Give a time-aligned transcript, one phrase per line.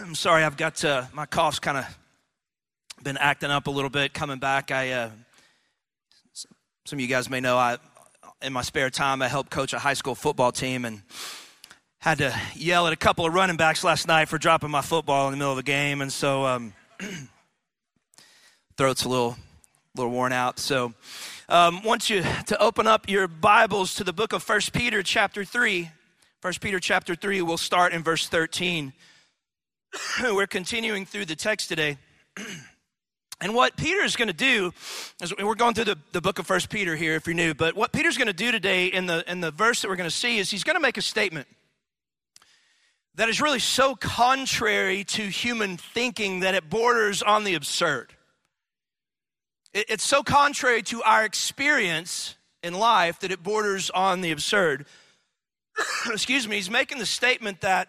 [0.00, 1.98] I'm sorry, I've got uh, my cough's kind of
[3.02, 4.70] been acting up a little bit coming back.
[4.70, 5.10] I, uh,
[6.84, 7.78] some of you guys may know, I,
[8.42, 11.02] in my spare time, I help coach a high school football team and
[11.98, 15.26] had to yell at a couple of running backs last night for dropping my football
[15.26, 16.72] in the middle of a game, and so um,
[18.76, 19.36] throat's a little,
[19.96, 20.58] little worn out.
[20.58, 20.94] So,
[21.48, 25.44] um, want you to open up your Bibles to the book of First Peter, chapter
[25.44, 25.90] three.
[26.40, 27.42] First Peter, chapter three.
[27.42, 28.92] We'll start in verse thirteen.
[30.22, 31.98] We're continuing through the text today.
[33.40, 34.72] And what Peter is going to do,
[35.22, 37.76] is we're going through the, the book of First Peter here if you're new, but
[37.76, 40.14] what Peter's going to do today in the, in the verse that we're going to
[40.14, 41.46] see is he's going to make a statement
[43.14, 48.12] that is really so contrary to human thinking that it borders on the absurd.
[49.72, 54.86] It, it's so contrary to our experience in life that it borders on the absurd.
[56.06, 57.88] Excuse me, he's making the statement that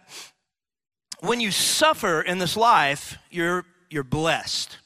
[1.21, 4.77] when you suffer in this life, you're, you're blessed.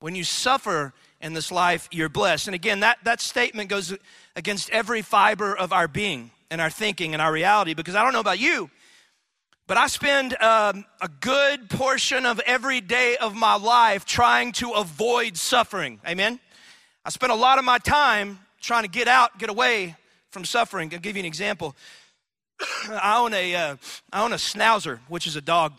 [0.00, 2.48] When you suffer in this life, you're blessed.
[2.48, 3.94] And again, that, that statement goes
[4.34, 8.12] against every fiber of our being and our thinking and our reality because I don't
[8.12, 8.70] know about you,
[9.66, 14.72] but I spend um, a good portion of every day of my life trying to
[14.72, 16.00] avoid suffering.
[16.06, 16.38] Amen?
[17.04, 19.96] I spend a lot of my time trying to get out, get away
[20.30, 20.92] from suffering.
[20.92, 21.74] I'll give you an example.
[22.90, 23.76] I own a, uh,
[24.12, 25.72] I own a schnauzer, which is a dog.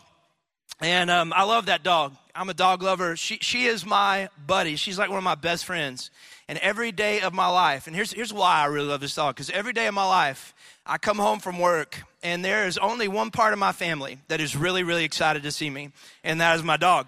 [0.80, 2.14] And um, I love that dog.
[2.34, 3.16] I'm a dog lover.
[3.16, 4.76] She, she is my buddy.
[4.76, 6.10] She's like one of my best friends.
[6.46, 9.34] And every day of my life, and here's, here's why I really love this dog,
[9.34, 10.54] because every day of my life,
[10.86, 14.40] I come home from work, and there is only one part of my family that
[14.40, 15.90] is really, really excited to see me,
[16.24, 17.06] and that is my dog.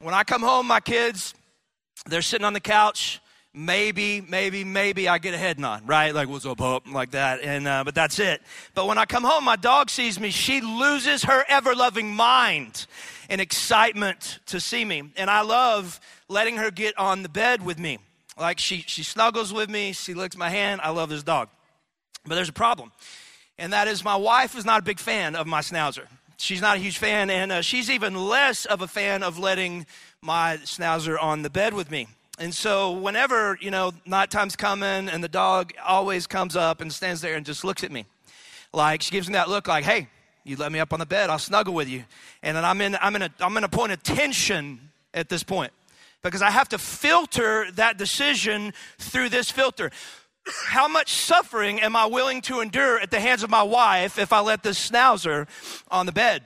[0.00, 1.34] When I come home, my kids,
[2.06, 3.20] they're sitting on the couch.
[3.56, 6.12] Maybe, maybe, maybe I get a head nod, right?
[6.12, 6.88] Like, what's up, pup?
[6.90, 7.40] Like that.
[7.40, 8.42] And, uh, but that's it.
[8.74, 10.30] But when I come home, my dog sees me.
[10.30, 12.86] She loses her ever loving mind
[13.30, 15.04] and excitement to see me.
[15.16, 17.98] And I love letting her get on the bed with me.
[18.36, 20.80] Like she, she snuggles with me, she licks my hand.
[20.82, 21.48] I love this dog.
[22.26, 22.90] But there's a problem,
[23.58, 26.06] and that is my wife is not a big fan of my schnauzer.
[26.38, 29.86] She's not a huge fan, and uh, she's even less of a fan of letting
[30.22, 32.08] my schnauzer on the bed with me.
[32.38, 36.92] And so, whenever, you know, night time's coming and the dog always comes up and
[36.92, 38.06] stands there and just looks at me,
[38.72, 40.08] like she gives me that look like, hey,
[40.42, 42.04] you let me up on the bed, I'll snuggle with you.
[42.42, 45.44] And then I'm in, I'm in, a, I'm in a point of tension at this
[45.44, 45.72] point
[46.22, 49.92] because I have to filter that decision through this filter.
[50.66, 54.32] How much suffering am I willing to endure at the hands of my wife if
[54.32, 55.46] I let this schnauzer
[55.88, 56.42] on the bed?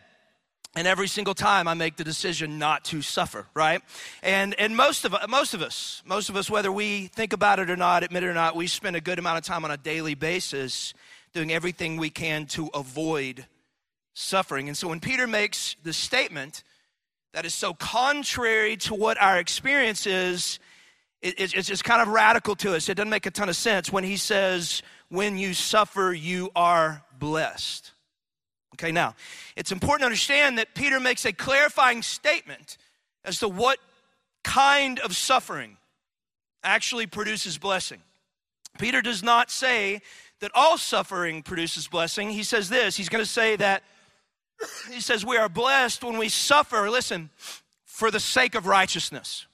[0.77, 3.83] And every single time I make the decision not to suffer, right?
[4.23, 7.71] And, and most, of, most of us, most of us, whether we think about it
[7.71, 9.77] or not, admit it or not, we spend a good amount of time on a
[9.77, 10.95] daily basis
[11.33, 13.47] doing everything we can to avoid
[14.15, 14.69] suffering.
[14.69, 16.62] And so when Peter makes the statement
[17.33, 20.59] that is so contrary to what our experience is,
[21.21, 22.89] it's, it's kind of radical to us.
[22.89, 27.03] It doesn't make a ton of sense when he says, When you suffer, you are
[27.19, 27.93] blessed.
[28.78, 29.16] Okay, now,
[29.56, 32.78] it's important to understand that Peter makes a clarifying statement
[33.25, 33.78] as to what
[34.44, 35.77] kind of suffering
[36.62, 37.99] actually produces blessing.
[38.78, 40.00] Peter does not say
[40.41, 42.31] that all suffering produces blessing.
[42.31, 43.83] He says this he's going to say that
[44.93, 47.31] he says, We are blessed when we suffer, listen,
[47.84, 49.47] for the sake of righteousness.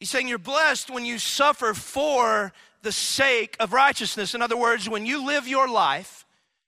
[0.00, 2.52] He's saying you're blessed when you suffer for
[2.82, 4.34] the sake of righteousness.
[4.34, 6.23] In other words, when you live your life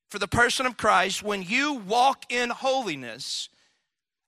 [0.08, 3.48] for the person of Christ, when you walk in holiness,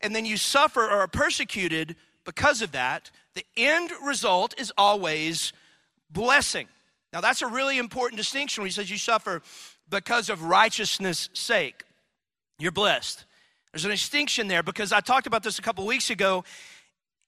[0.01, 5.53] and then you suffer or are persecuted because of that, the end result is always
[6.11, 6.67] blessing.
[7.13, 9.43] Now, that's a really important distinction when he says you suffer
[9.89, 11.85] because of righteousness' sake.
[12.59, 13.25] You're blessed.
[13.73, 16.45] There's a distinction there because I talked about this a couple weeks ago.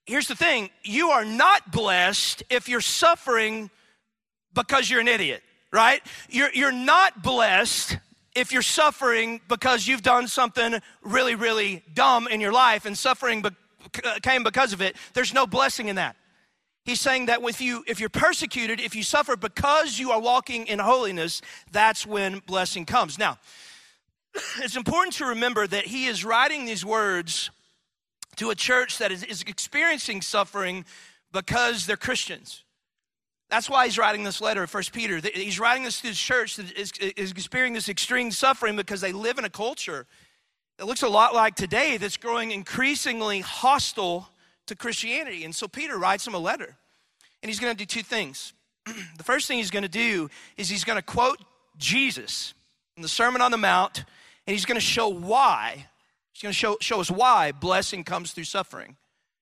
[0.06, 3.70] Here's the thing you are not blessed if you're suffering
[4.52, 6.02] because you're an idiot, right?
[6.28, 7.98] You're, you're not blessed
[8.40, 13.42] if you're suffering because you've done something really, really dumb in your life and suffering
[13.42, 13.50] be-
[14.02, 14.96] uh, came because of it.
[15.12, 16.16] There's no blessing in that.
[16.84, 20.66] He's saying that if you if you're persecuted, if you suffer because you are walking
[20.66, 23.18] in holiness, that's when blessing comes.
[23.18, 23.38] Now,
[24.58, 27.50] it's important to remember that he is writing these words
[28.36, 30.86] to a church that is, is experiencing suffering
[31.32, 32.64] because they're Christians.
[33.50, 35.20] That's why he's writing this letter, First Peter.
[35.34, 39.12] He's writing this to this church that is, is experiencing this extreme suffering because they
[39.12, 40.06] live in a culture
[40.78, 44.28] that looks a lot like today that's growing increasingly hostile
[44.66, 45.44] to Christianity.
[45.44, 46.76] And so Peter writes them a letter.
[47.42, 48.52] And he's going to do two things.
[48.86, 51.38] the first thing he's going to do is he's going to quote
[51.76, 52.54] Jesus
[52.96, 54.04] in the Sermon on the Mount
[54.46, 55.86] and he's going to show why
[56.40, 58.96] He's going to show, show us why blessing comes through suffering.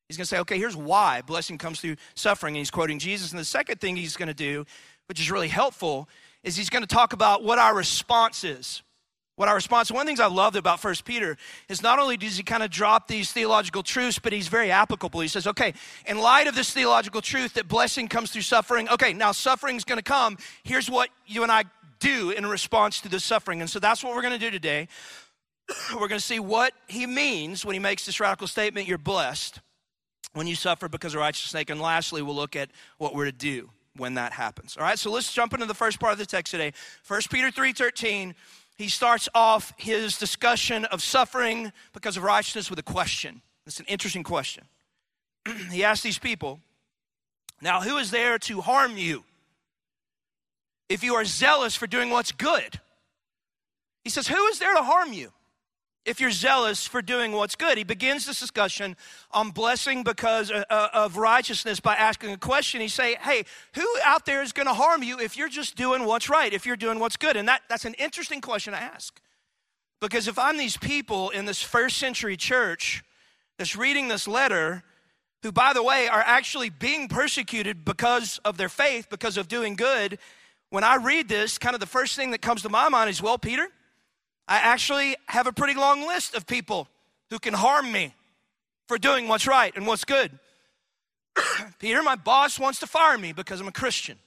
[0.08, 2.54] He's going to say, okay, here's why blessing comes through suffering.
[2.54, 3.30] And he's quoting Jesus.
[3.30, 4.64] And the second thing he's going to do,
[5.06, 6.08] which is really helpful,
[6.42, 8.82] is he's going to talk about what our response is.
[9.36, 11.36] What our response, one of the things I loved about First Peter
[11.68, 15.20] is not only does he kind of drop these theological truths, but he's very applicable.
[15.20, 15.74] He says, okay,
[16.06, 19.84] in light of this theological truth that blessing comes through suffering, okay, now suffering is
[19.84, 20.38] going to come.
[20.64, 21.64] Here's what you and I
[22.00, 23.60] do in response to the suffering.
[23.60, 24.88] And so that's what we're going to do today.
[25.92, 29.60] We're going to see what he means when he makes this radical statement, you're blessed
[30.32, 31.64] when you suffer because of righteousness.
[31.68, 34.76] And lastly, we'll look at what we're to do when that happens.
[34.76, 36.72] All right, so let's jump into the first part of the text today.
[37.06, 38.34] 1 Peter 3:13.
[38.76, 43.42] He starts off his discussion of suffering because of righteousness with a question.
[43.66, 44.64] It's an interesting question.
[45.72, 46.60] he asks these people,
[47.60, 49.24] Now, who is there to harm you
[50.88, 52.80] if you are zealous for doing what's good?
[54.04, 55.32] He says, Who is there to harm you?
[56.08, 57.76] If you're zealous for doing what's good.
[57.78, 58.96] He begins this discussion
[59.30, 62.80] on blessing because uh, uh, of righteousness by asking a question.
[62.80, 63.44] He say, "Hey,
[63.74, 66.66] who out there is going to harm you if you're just doing what's right, if
[66.66, 69.20] you're doing what's good?" And that, that's an interesting question to ask.
[70.00, 73.02] Because if I'm these people in this first century church
[73.58, 74.84] that's reading this letter,
[75.42, 79.76] who, by the way, are actually being persecuted because of their faith, because of doing
[79.76, 80.18] good,
[80.70, 83.22] when I read this, kind of the first thing that comes to my mind is,
[83.22, 83.68] well, Peter,
[84.48, 86.88] I actually have a pretty long list of people
[87.30, 88.14] who can harm me
[88.88, 90.38] for doing what's right and what's good.
[91.78, 94.18] Peter, my boss wants to fire me because I'm a Christian.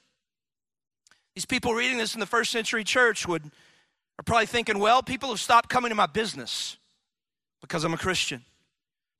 [1.33, 3.43] These people reading this in the first century church would
[4.19, 6.77] are probably thinking, well, people have stopped coming to my business
[7.59, 8.43] because I'm a Christian.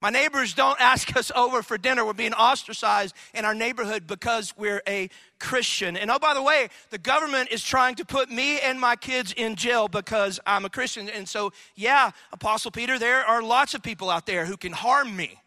[0.02, 2.04] My neighbors don't ask us over for dinner.
[2.04, 5.10] We're being ostracized in our neighborhood because we're a
[5.40, 5.96] Christian.
[5.96, 9.32] And oh, by the way, the government is trying to put me and my kids
[9.32, 11.08] in jail because I'm a Christian.
[11.08, 15.16] And so, yeah, Apostle Peter, there are lots of people out there who can harm
[15.16, 15.40] me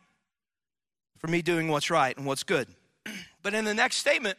[1.19, 2.69] for me doing what's right and what's good.
[3.43, 4.39] But in the next statement,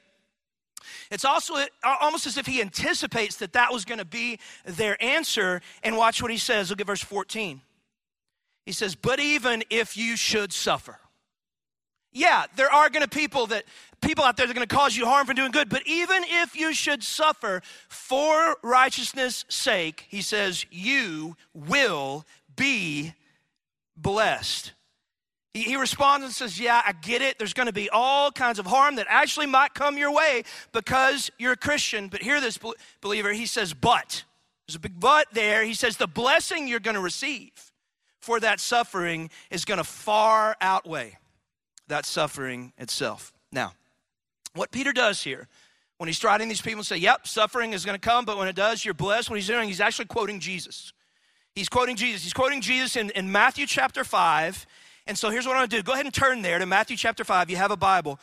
[1.11, 1.63] it's also
[2.01, 5.61] almost as if he anticipates that that was going to be their answer.
[5.83, 6.71] And watch what he says.
[6.71, 7.61] Look at verse 14.
[8.65, 10.99] He says, But even if you should suffer.
[12.11, 13.65] Yeah, there are going to people that
[14.01, 16.23] people out there that are going to cause you harm for doing good, but even
[16.25, 22.25] if you should suffer for righteousness' sake, he says, you will
[22.55, 23.13] be
[23.97, 24.71] blessed.
[25.53, 27.37] He, he responds and says, Yeah, I get it.
[27.37, 31.31] There's going to be all kinds of harm that actually might come your way because
[31.37, 32.07] you're a Christian.
[32.07, 32.59] But hear this,
[33.01, 33.33] believer.
[33.33, 34.23] He says, But.
[34.67, 35.63] There's a big but there.
[35.63, 37.64] He says, The blessing you're going to receive
[38.25, 41.17] for that suffering is going to far outweigh
[41.87, 43.31] that suffering itself.
[43.51, 43.73] Now,
[44.55, 45.47] what Peter does here,
[45.97, 48.47] when he's writing these people and say, Yep, suffering is going to come, but when
[48.47, 49.29] it does, you're blessed.
[49.29, 50.91] What he's doing, he's actually quoting Jesus.
[51.53, 52.23] He's quoting Jesus.
[52.23, 54.65] He's quoting Jesus in, in Matthew chapter 5.
[55.07, 55.83] And so here's what I'm going to do.
[55.83, 57.49] Go ahead and turn there to Matthew chapter 5.
[57.49, 58.19] You have a Bible.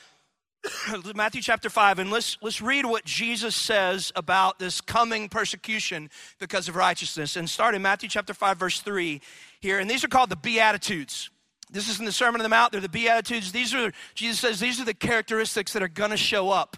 [1.15, 6.69] Matthew chapter 5, and let's, let's read what Jesus says about this coming persecution because
[6.69, 7.37] of righteousness.
[7.37, 9.21] And start in Matthew chapter 5, verse 3
[9.63, 9.79] here.
[9.79, 11.31] And these are called the Beatitudes.
[11.71, 12.73] This is in the Sermon on the Mount.
[12.73, 13.53] They're the Beatitudes.
[13.53, 16.77] These are, Jesus says, these are the characteristics that are going to show up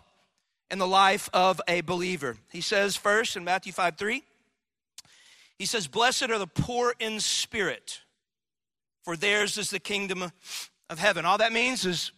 [0.70, 2.36] in the life of a believer.
[2.52, 4.22] He says first in Matthew 5, 3,
[5.58, 8.02] he says, Blessed are the poor in spirit,
[9.02, 10.30] for theirs is the kingdom
[10.90, 11.24] of heaven.
[11.24, 12.12] All that means is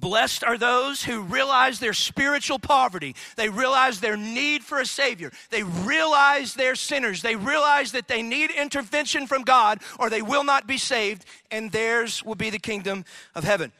[0.00, 3.14] Blessed are those who realize their spiritual poverty.
[3.36, 5.30] They realize their need for a Savior.
[5.50, 7.22] They realize they're sinners.
[7.22, 11.70] They realize that they need intervention from God or they will not be saved, and
[11.70, 13.72] theirs will be the kingdom of heaven.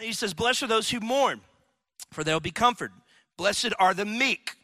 [0.00, 1.40] He says, Blessed are those who mourn,
[2.10, 2.96] for they'll be comforted.
[3.36, 4.56] Blessed are the meek,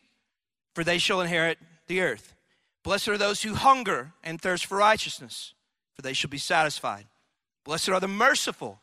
[0.74, 2.34] for they shall inherit the earth.
[2.82, 5.54] Blessed are those who hunger and thirst for righteousness,
[5.94, 7.06] for they shall be satisfied.
[7.64, 8.80] Blessed are the merciful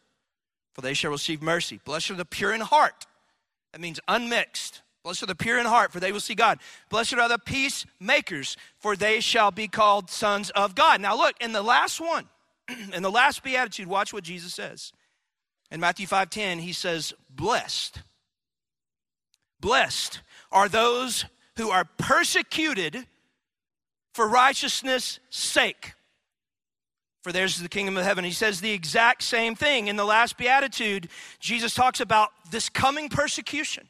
[0.75, 1.79] for they shall receive mercy.
[1.83, 3.07] Blessed are the pure in heart.
[3.71, 4.81] That means unmixed.
[5.03, 6.59] Blessed are the pure in heart, for they will see God.
[6.89, 10.99] Blessed are the peacemakers, for they shall be called sons of God.
[10.99, 12.27] Now, look, in the last one,
[12.93, 14.91] in the last beatitude, watch what Jesus says.
[15.71, 18.01] In Matthew 5:10, he says, Blessed.
[19.59, 23.07] Blessed are those who are persecuted
[24.13, 25.93] for righteousness' sake
[27.25, 28.23] for theirs is the kingdom of heaven.
[28.23, 29.87] He says the exact same thing.
[29.87, 33.89] In the last beatitude, Jesus talks about this coming persecution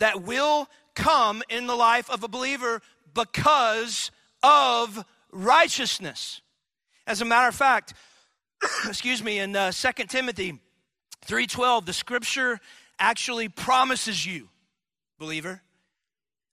[0.00, 0.66] that will
[0.96, 2.82] come in the life of a believer
[3.14, 4.10] because
[4.42, 6.40] of righteousness.
[7.06, 7.94] As a matter of fact,
[8.88, 10.58] excuse me, in uh, 2 Timothy
[11.28, 12.58] 3:12, the scripture
[12.98, 14.48] actually promises you,
[15.20, 15.62] believer,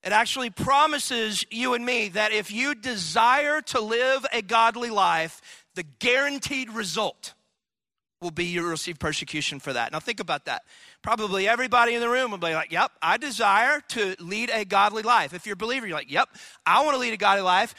[0.04, 5.66] it actually promises you and me that if you desire to live a godly life,
[5.77, 7.36] the guaranteed result
[8.19, 9.91] will be you'll receive persecution for that.
[9.91, 10.63] Now, think about that.
[11.03, 15.03] Probably everybody in the room will be like, Yep, I desire to lead a godly
[15.03, 15.36] life.
[15.36, 16.29] If you're a believer, you're like, Yep,
[16.65, 17.75] I want to lead a godly life.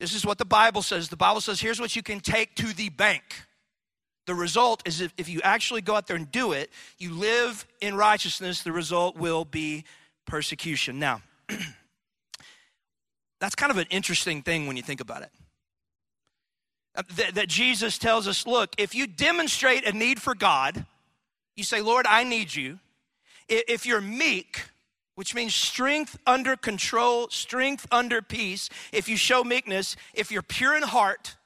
[0.00, 1.10] This is what the Bible says.
[1.10, 3.22] The Bible says, Here's what you can take to the bank.
[4.26, 7.66] The result is if, if you actually go out there and do it, you live
[7.82, 9.84] in righteousness, the result will be
[10.26, 10.98] persecution.
[10.98, 11.20] Now,
[13.40, 15.30] that's kind of an interesting thing when you think about it.
[16.94, 20.84] Uh, that, that Jesus tells us look, if you demonstrate a need for God,
[21.56, 22.78] you say, Lord, I need you.
[23.48, 24.64] If you're meek,
[25.14, 30.76] which means strength under control, strength under peace, if you show meekness, if you're pure
[30.76, 31.36] in heart,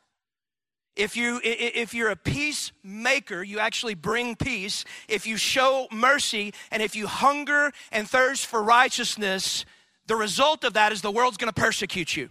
[0.96, 6.82] if you if you're a peacemaker you actually bring peace if you show mercy and
[6.82, 9.66] if you hunger and thirst for righteousness
[10.06, 12.30] the result of that is the world's going to persecute you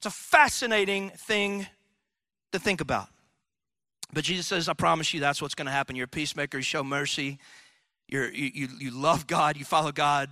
[0.00, 1.66] it's a fascinating thing
[2.52, 3.08] to think about.
[4.14, 5.94] But Jesus says, I promise you that's what's going to happen.
[5.94, 7.38] You're a peacemaker, you show mercy,
[8.08, 10.30] you're, you, you, you love God, you follow God,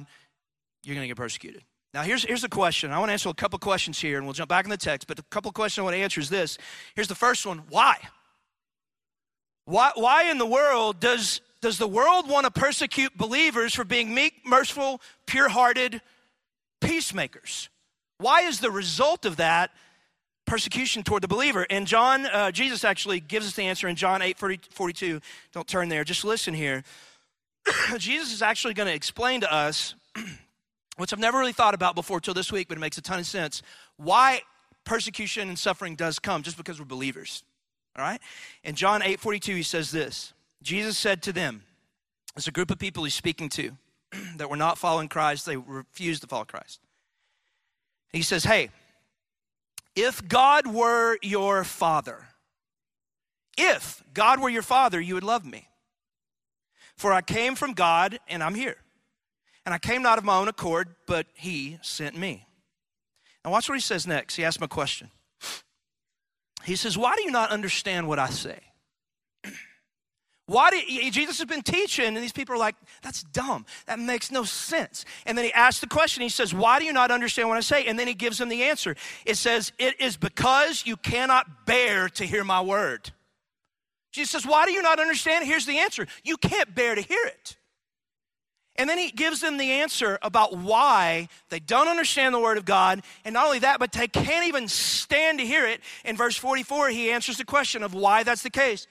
[0.84, 1.64] you're going to get persecuted.
[1.92, 2.92] Now, here's, here's the question.
[2.92, 5.06] I want to answer a couple questions here, and we'll jump back in the text.
[5.06, 6.56] But a couple questions I want to answer is this.
[6.94, 7.98] Here's the first one Why?
[9.66, 14.14] Why, why in the world does, does the world want to persecute believers for being
[14.14, 16.00] meek, merciful, pure hearted
[16.80, 17.68] peacemakers?
[18.18, 19.70] Why is the result of that
[20.44, 21.66] persecution toward the believer?
[21.70, 25.20] And John, uh, Jesus actually gives us the answer in John 8 40, 42.
[25.52, 26.82] Don't turn there, just listen here.
[27.98, 29.94] Jesus is actually going to explain to us,
[30.96, 33.20] which I've never really thought about before till this week, but it makes a ton
[33.20, 33.62] of sense,
[33.96, 34.42] why
[34.84, 37.44] persecution and suffering does come just because we're believers.
[37.96, 38.20] All right?
[38.64, 40.32] In John 8 42, he says this
[40.62, 41.62] Jesus said to them,
[42.37, 43.72] it's a group of people he's speaking to
[44.37, 46.80] that were not following Christ, they refused to follow Christ.
[48.12, 48.70] He says, Hey,
[49.94, 52.26] if God were your father,
[53.56, 55.68] if God were your father, you would love me.
[56.96, 58.76] For I came from God and I'm here.
[59.64, 62.46] And I came not of my own accord, but he sent me.
[63.44, 64.36] Now, watch what he says next.
[64.36, 65.10] He asks me a question.
[66.64, 68.58] He says, Why do you not understand what I say?
[70.49, 73.67] Why did Jesus has been teaching, and these people are like, that's dumb.
[73.85, 75.05] That makes no sense.
[75.26, 77.61] And then he asks the question, he says, Why do you not understand what I
[77.61, 77.85] say?
[77.85, 78.97] And then he gives them the answer.
[79.26, 83.12] It says, It is because you cannot bear to hear my word.
[84.11, 85.45] Jesus says, Why do you not understand?
[85.45, 86.07] Here's the answer.
[86.25, 87.59] You can't bear to hear it.
[88.76, 92.64] And then he gives them the answer about why they don't understand the word of
[92.64, 93.02] God.
[93.23, 95.83] And not only that, but they can't even stand to hear it.
[96.07, 98.87] In verse 44, he answers the question of why that's the case.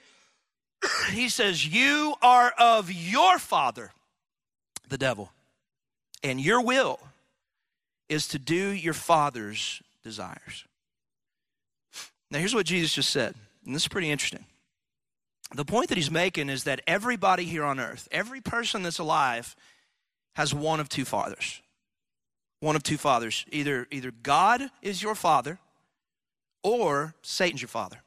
[1.12, 3.92] he says, You are of your father,
[4.88, 5.30] the devil,
[6.22, 7.00] and your will
[8.08, 10.64] is to do your father's desires.
[12.30, 14.44] Now, here's what Jesus just said, and this is pretty interesting.
[15.54, 19.56] The point that he's making is that everybody here on earth, every person that's alive,
[20.36, 21.62] has one of two fathers.
[22.60, 23.46] One of two fathers.
[23.50, 25.58] Either, either God is your father
[26.62, 27.98] or Satan's your father.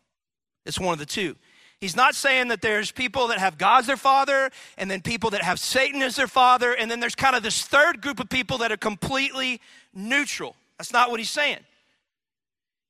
[0.66, 1.36] It's one of the two.
[1.82, 5.32] He's not saying that there's people that have God as their father and then people
[5.32, 8.30] that have Satan as their father, and then there's kind of this third group of
[8.30, 9.60] people that are completely
[9.92, 10.56] neutral.
[10.78, 11.58] That's not what he's saying.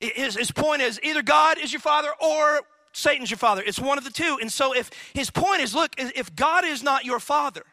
[0.02, 3.64] His, his point is either God is your father or Satan's your father.
[3.66, 4.38] It's one of the two.
[4.42, 7.64] And so if his point is look, if God is not your father,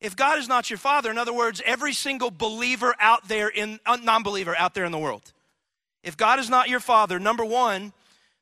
[0.00, 3.80] if God is not your father, in other words, every single believer out there in
[3.84, 5.32] uh, non-believer out there in the world,
[6.02, 7.92] if God is not your father, number one,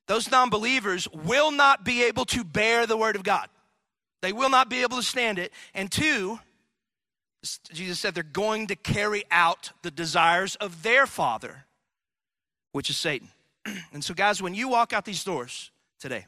[0.07, 3.49] those non believers will not be able to bear the word of God.
[4.23, 5.53] They will not be able to stand it.
[5.75, 6.39] And two,
[7.73, 11.67] Jesus said they're going to carry out the desires of their father,
[12.73, 13.29] which is Satan.
[13.93, 16.27] And so, guys, when you walk out these doors today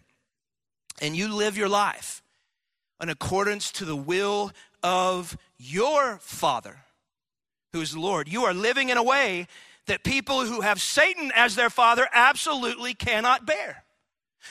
[1.00, 2.22] and you live your life
[3.00, 4.50] in accordance to the will
[4.82, 6.78] of your father,
[7.72, 9.46] who is the Lord, you are living in a way
[9.88, 13.84] that people who have Satan as their father absolutely cannot bear.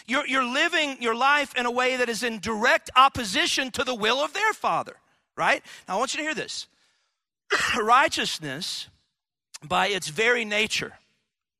[0.05, 3.95] You're, you're living your life in a way that is in direct opposition to the
[3.95, 4.97] will of their father,
[5.35, 5.63] right?
[5.87, 6.67] Now, I want you to hear this.
[7.81, 8.89] righteousness,
[9.67, 10.93] by its very nature,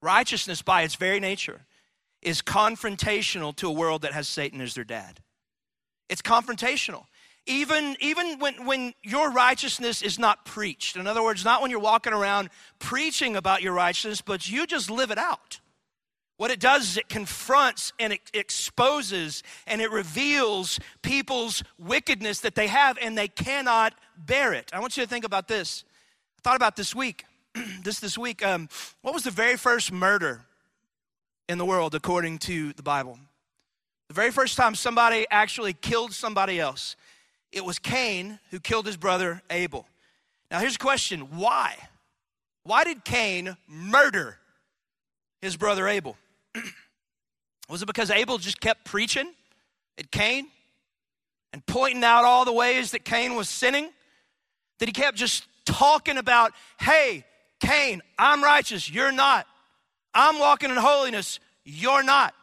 [0.01, 1.62] righteousness by its very nature,
[2.22, 5.22] is confrontational to a world that has Satan as their dad.
[6.10, 7.05] It's confrontational
[7.47, 10.95] even, even when, when your righteousness is not preached.
[10.95, 12.49] In other words, not when you're walking around
[12.79, 15.59] preaching about your righteousness, but you just live it out.
[16.37, 22.53] What it does is it confronts and it exposes and it reveals people's wickedness that
[22.53, 24.69] they have and they cannot bear it.
[24.71, 25.83] I want you to think about this.
[26.37, 27.25] I thought about this week.
[27.83, 28.45] this this week.
[28.45, 28.69] Um,
[29.01, 30.47] what was the very first murder
[31.49, 33.17] in the world according to the Bible.
[34.09, 36.95] The very first time somebody actually killed somebody else,
[37.57, 39.85] it was Cain who killed his brother Abel.
[40.49, 41.75] Now, here's a question why?
[42.63, 44.37] Why did Cain murder
[45.41, 46.17] his brother Abel?
[47.69, 49.33] was it because Abel just kept preaching
[49.97, 50.47] at Cain
[51.51, 53.89] and pointing out all the ways that Cain was sinning?
[54.79, 57.25] That he kept just talking about, hey,
[57.59, 59.47] Cain, I'm righteous, you're not.
[60.13, 62.35] I'm walking in holiness, you're not.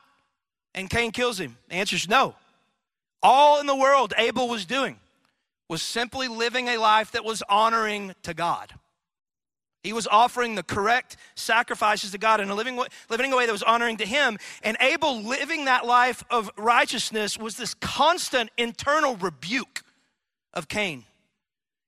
[0.75, 1.57] And Cain kills him.
[1.69, 2.35] The answer is no.
[3.23, 4.99] All in the world Abel was doing
[5.75, 8.73] was simply living a life that was honoring to God.
[9.83, 13.65] He was offering the correct sacrifices to God and living, living a way that was
[13.65, 14.39] honoring to Him.
[14.63, 19.83] And Abel living that life of righteousness was this constant internal rebuke
[20.53, 21.07] of Cain.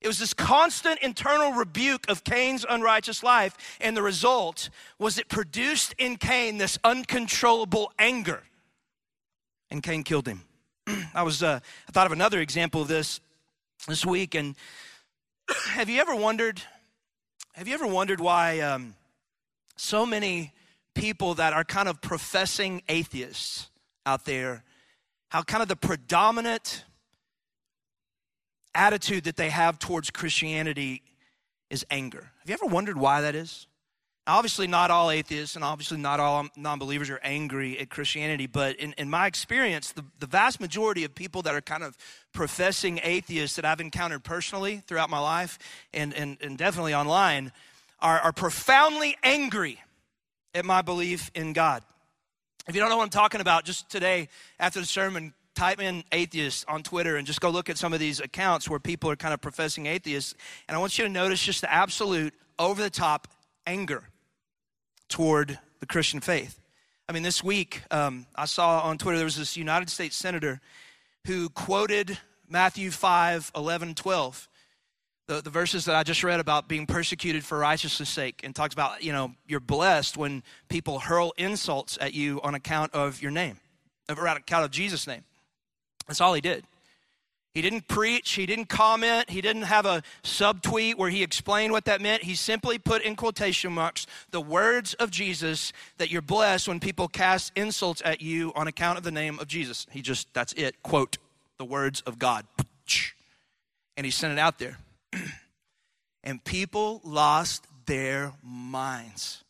[0.00, 3.56] It was this constant internal rebuke of Cain's unrighteous life.
[3.80, 8.42] And the result was it produced in Cain this uncontrollable anger.
[9.70, 10.42] And Cain killed him.
[11.14, 13.20] I was, uh, I thought of another example of this
[13.88, 14.34] this week.
[14.34, 14.54] And
[15.68, 16.62] have you ever wondered,
[17.52, 18.94] have you ever wondered why um,
[19.76, 20.52] so many
[20.94, 23.68] people that are kind of professing atheists
[24.04, 24.64] out there,
[25.28, 26.84] how kind of the predominant
[28.74, 31.02] attitude that they have towards Christianity
[31.70, 32.32] is anger?
[32.40, 33.66] Have you ever wondered why that is?
[34.28, 38.74] Obviously, not all atheists and obviously not all non believers are angry at Christianity, but
[38.76, 41.96] in, in my experience, the, the vast majority of people that are kind of
[42.32, 45.60] professing atheists that I've encountered personally throughout my life
[45.94, 47.52] and, and, and definitely online
[48.00, 49.80] are, are profoundly angry
[50.56, 51.84] at my belief in God.
[52.66, 54.28] If you don't know what I'm talking about, just today
[54.58, 58.00] after the sermon, type in atheist on Twitter and just go look at some of
[58.00, 60.34] these accounts where people are kind of professing atheists.
[60.66, 63.28] And I want you to notice just the absolute over the top
[63.66, 64.02] anger
[65.08, 66.60] toward the Christian faith.
[67.08, 70.60] I mean, this week um, I saw on Twitter there was this United States senator
[71.26, 74.48] who quoted Matthew 5 11, 12.
[75.28, 78.72] The, the verses that I just read about being persecuted for righteousness' sake, and talks
[78.72, 83.32] about, you know, you're blessed when people hurl insults at you on account of your
[83.32, 83.58] name,
[84.08, 85.24] on account of Jesus' name.
[86.06, 86.64] That's all he did.
[87.56, 91.86] He didn't preach, he didn't comment, he didn't have a subtweet where he explained what
[91.86, 92.22] that meant.
[92.22, 97.08] He simply put in quotation marks the words of Jesus that you're blessed when people
[97.08, 99.86] cast insults at you on account of the name of Jesus.
[99.90, 101.16] He just, that's it, quote,
[101.56, 102.44] the words of God.
[103.96, 104.76] And he sent it out there.
[106.22, 109.44] and people lost their minds.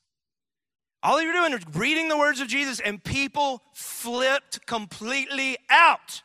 [1.03, 6.23] All you were doing was reading the words of Jesus, and people flipped completely out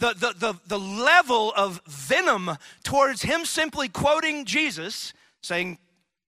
[0.00, 5.78] the, the, the, the level of venom towards him simply quoting Jesus, saying,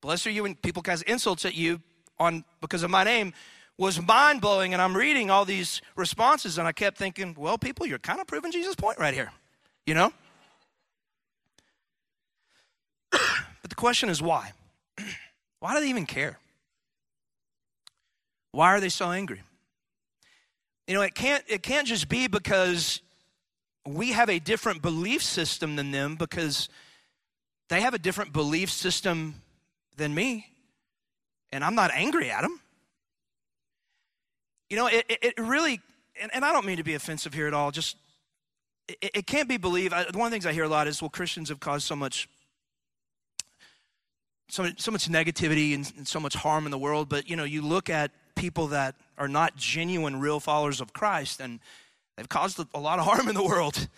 [0.03, 1.81] Blessed are you when people cast insults at you
[2.19, 3.33] on because of my name,
[3.79, 4.73] was mind blowing.
[4.75, 8.27] And I'm reading all these responses, and I kept thinking, well, people, you're kind of
[8.27, 9.33] proving Jesus' point right here,
[9.87, 10.13] you know?
[13.11, 14.53] but the question is why?
[15.61, 16.39] why do they even care?
[18.51, 19.41] Why are they so angry?
[20.87, 23.01] You know, it can't, it can't just be because
[23.87, 26.69] we have a different belief system than them because
[27.69, 29.43] they have a different belief system
[29.97, 30.47] than me,
[31.51, 32.61] and I'm not angry at them.
[34.71, 35.81] You know, it, it really,
[36.21, 37.97] and, and I don't mean to be offensive here at all, just
[38.89, 39.93] it, it can't be believed.
[39.93, 41.97] I, one of the things I hear a lot is, well, Christians have caused so
[41.97, 42.29] much.
[44.49, 47.45] So, so much negativity and, and so much harm in the world, but you know,
[47.45, 51.59] you look at people that are not genuine, real followers of Christ, and
[52.17, 53.89] They've caused a lot of harm in the world.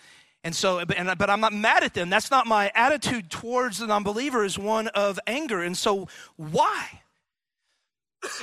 [0.43, 2.09] And so, but, I'm not mad at them.
[2.11, 5.63] That's not my attitude towards the non-believer is one of anger.
[5.63, 7.01] And so why?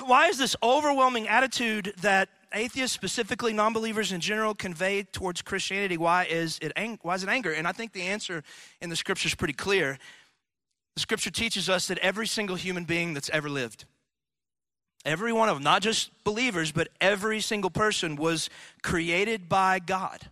[0.04, 5.96] Why is this overwhelming attitude that atheists, specifically non-believers in general, convey towards Christianity?
[5.96, 7.52] Why is it ang- why is it anger?
[7.52, 8.42] And I think the answer
[8.80, 9.98] in the scripture is pretty clear.
[10.94, 13.84] The scripture teaches us that every single human being that's ever lived
[15.04, 18.48] Every one of them, not just believers, but every single person was
[18.82, 20.28] created by God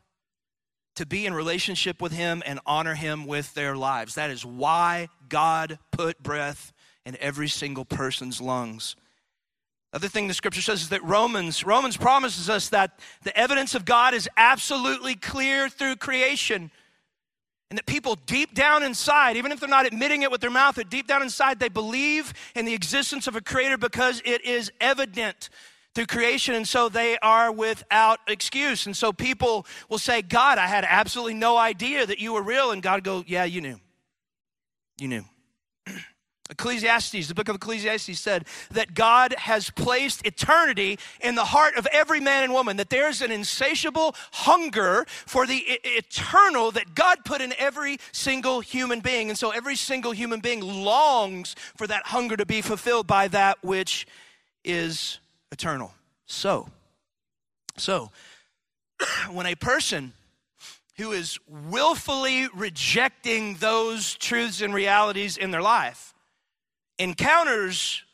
[0.96, 4.14] to be in relationship with Him and honor Him with their lives.
[4.14, 6.72] That is why God put breath
[7.04, 8.96] in every single person's lungs.
[9.92, 13.84] Other thing the scripture says is that Romans Romans promises us that the evidence of
[13.84, 16.70] God is absolutely clear through creation.
[17.70, 20.74] And that people deep down inside, even if they're not admitting it with their mouth,
[20.74, 24.72] but deep down inside, they believe in the existence of a creator because it is
[24.80, 25.48] evident
[25.94, 26.54] through creation.
[26.54, 28.86] And so they are without excuse.
[28.86, 32.72] And so people will say, God, I had absolutely no idea that you were real.
[32.72, 33.80] And God go, Yeah, you knew.
[34.98, 35.24] You knew.
[36.50, 41.86] Ecclesiastes, the book of Ecclesiastes said that God has placed eternity in the heart of
[41.92, 47.40] every man and woman, that there's an insatiable hunger for the eternal that God put
[47.40, 49.28] in every single human being.
[49.28, 53.62] And so every single human being longs for that hunger to be fulfilled by that
[53.62, 54.06] which
[54.64, 55.18] is
[55.52, 55.94] eternal.
[56.26, 56.68] So,
[57.76, 58.10] so,
[59.30, 60.12] when a person
[60.96, 66.12] who is willfully rejecting those truths and realities in their life
[67.00, 68.04] encounters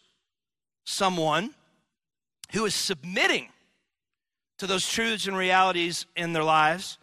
[0.84, 1.54] someone
[2.52, 3.48] who is submitting
[4.58, 6.96] to those truths and realities in their lives,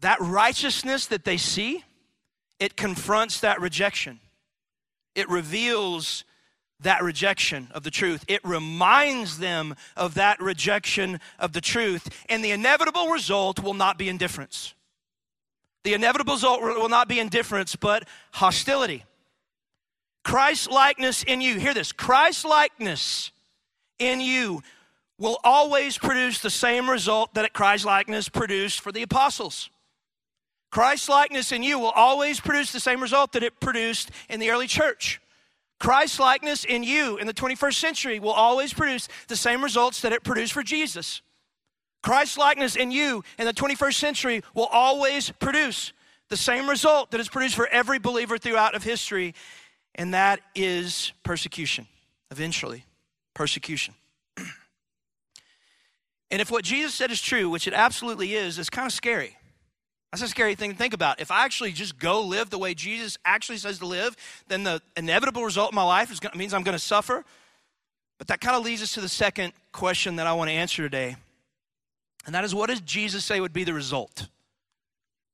[0.00, 1.84] that righteousness that they see,
[2.58, 4.20] it confronts that rejection.
[5.14, 6.24] It reveals
[6.80, 8.24] that rejection of the truth.
[8.28, 12.26] It reminds them of that rejection of the truth.
[12.28, 14.74] And the inevitable result will not be indifference.
[15.84, 19.04] The inevitable result will not be indifference, but hostility.
[20.26, 23.30] Christ likeness in you, hear this Christ likeness
[24.00, 24.60] in you
[25.20, 29.70] will always produce the same result that Christ likeness produced for the apostles.
[30.72, 34.50] Christ likeness in you will always produce the same result that it produced in the
[34.50, 35.20] early church.
[35.78, 40.12] Christ likeness in you in the 21st century will always produce the same results that
[40.12, 41.22] it produced for Jesus.
[42.02, 45.92] Christ likeness in you in the 21st century will always produce
[46.30, 49.32] the same result that is produced for every believer throughout of history,
[49.96, 51.88] and that is persecution.
[52.30, 52.84] Eventually,
[53.34, 53.94] persecution.
[56.30, 59.36] and if what Jesus said is true, which it absolutely is, it's kind of scary.
[60.12, 61.20] That's a scary thing to think about.
[61.20, 64.16] If I actually just go live the way Jesus actually says to live,
[64.48, 67.24] then the inevitable result of my life is means I'm going to suffer.
[68.18, 70.82] But that kind of leads us to the second question that I want to answer
[70.82, 71.16] today.
[72.24, 74.28] And that is what does Jesus say would be the result?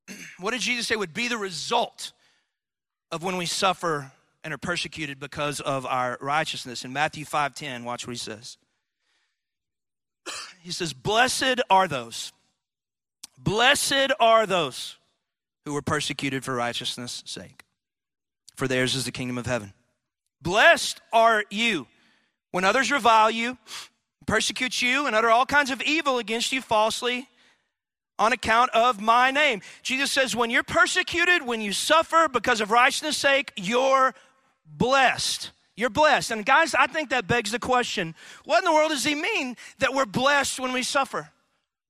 [0.39, 2.13] what did Jesus say would be the result
[3.11, 4.11] of when we suffer
[4.45, 6.85] and are persecuted because of our righteousness?
[6.85, 8.59] In Matthew 5:10, watch what he says.
[10.61, 12.33] He says, "Blessed are those
[13.43, 14.97] Blessed are those
[15.65, 17.65] who were persecuted for righteousness' sake,
[18.57, 19.73] for theirs is the kingdom of heaven.
[20.41, 21.87] Blessed are you
[22.51, 23.59] when others revile you,
[24.27, 27.29] persecute you, and utter all kinds of evil against you falsely
[28.19, 29.63] on account of my name.
[29.83, 34.15] Jesus says, when you're persecuted, when you suffer because of righteousness' sake, you're
[34.77, 35.51] blessed.
[35.77, 36.31] You're blessed.
[36.31, 39.57] And guys, I think that begs the question what in the world does he mean
[39.79, 41.31] that we're blessed when we suffer?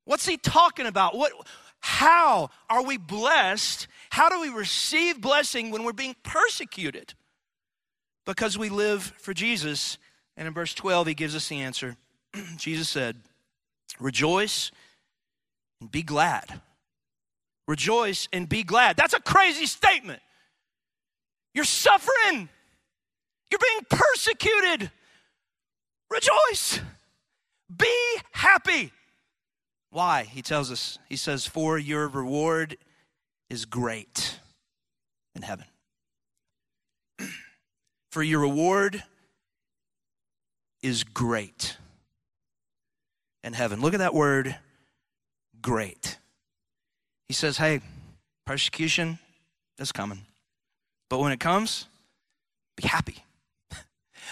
[0.05, 1.17] What's he talking about?
[1.17, 1.33] What,
[1.81, 3.87] how are we blessed?
[4.11, 7.15] How do we receive blessing when we're being persecuted?
[8.25, 9.99] Because we live for Jesus.
[10.37, 11.97] And in verse 12, he gives us the answer.
[12.57, 13.17] Jesus said,
[13.99, 14.71] Rejoice
[15.81, 16.61] and be glad.
[17.67, 18.97] Rejoice and be glad.
[18.97, 20.21] That's a crazy statement.
[21.55, 22.49] You're suffering,
[23.53, 24.91] you're being persecuted.
[26.11, 26.81] Rejoice,
[27.75, 27.95] be
[28.33, 28.93] happy.
[29.91, 30.25] Why?
[30.25, 32.79] He tells us, he says, For your reward
[33.51, 34.39] is great
[35.35, 35.67] in heaven.
[38.11, 39.03] For your reward
[40.83, 41.77] is great
[43.45, 43.83] in heaven.
[43.83, 44.57] Look at that word,
[45.61, 46.19] great.
[47.29, 47.83] He says, Hey,
[48.47, 49.19] persecution
[49.79, 50.23] is coming.
[51.11, 51.87] But when it comes,
[52.77, 53.23] be happy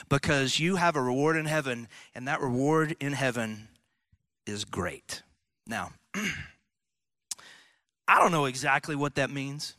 [0.09, 3.69] because you have a reward in heaven, and that reward in heaven
[4.47, 5.23] is great.
[5.67, 5.93] Now,
[8.09, 9.75] I don't know exactly what that means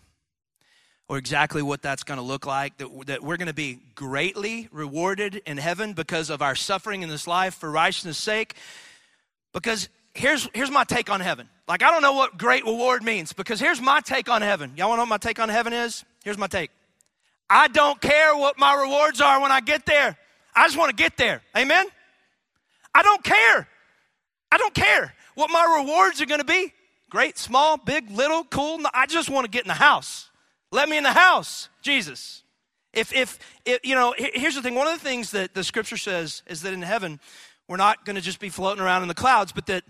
[1.10, 4.70] or exactly what that's going to look like, that, that we're going to be greatly
[4.72, 8.56] rewarded in heaven because of our suffering in this life for righteousness' sake.
[9.52, 11.50] Because here's, here's my take on heaven.
[11.68, 14.72] Like, I don't know what great reward means because here's my take on heaven.
[14.78, 16.06] Y'all want to know what my take on heaven is?
[16.24, 16.72] Here's my take
[17.54, 20.18] I don't care what my rewards are when I get there.
[20.56, 21.42] I just want to get there.
[21.56, 21.86] Amen?
[22.96, 23.68] I don't care.
[24.50, 26.72] I don't care what my rewards are going to be.
[27.10, 28.80] Great, small, big, little, cool.
[28.94, 30.30] I just want to get in the house.
[30.72, 32.44] Let me in the house, Jesus.
[32.94, 34.76] If, if, if, you know, here's the thing.
[34.76, 37.20] One of the things that the scripture says is that in heaven,
[37.68, 39.84] we're not going to just be floating around in the clouds, but that,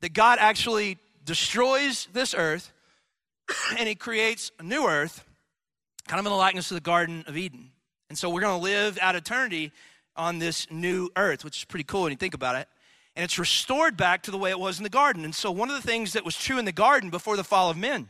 [0.00, 2.72] that God actually destroys this earth
[3.78, 5.24] and he creates a new earth,
[6.08, 7.70] kind of in the likeness of the Garden of Eden.
[8.08, 9.70] And so we're going to live out eternity
[10.16, 12.66] on this new earth, which is pretty cool when you think about it
[13.18, 15.24] and it's restored back to the way it was in the garden.
[15.24, 17.68] And so, one of the things that was true in the garden before the fall
[17.68, 18.08] of men,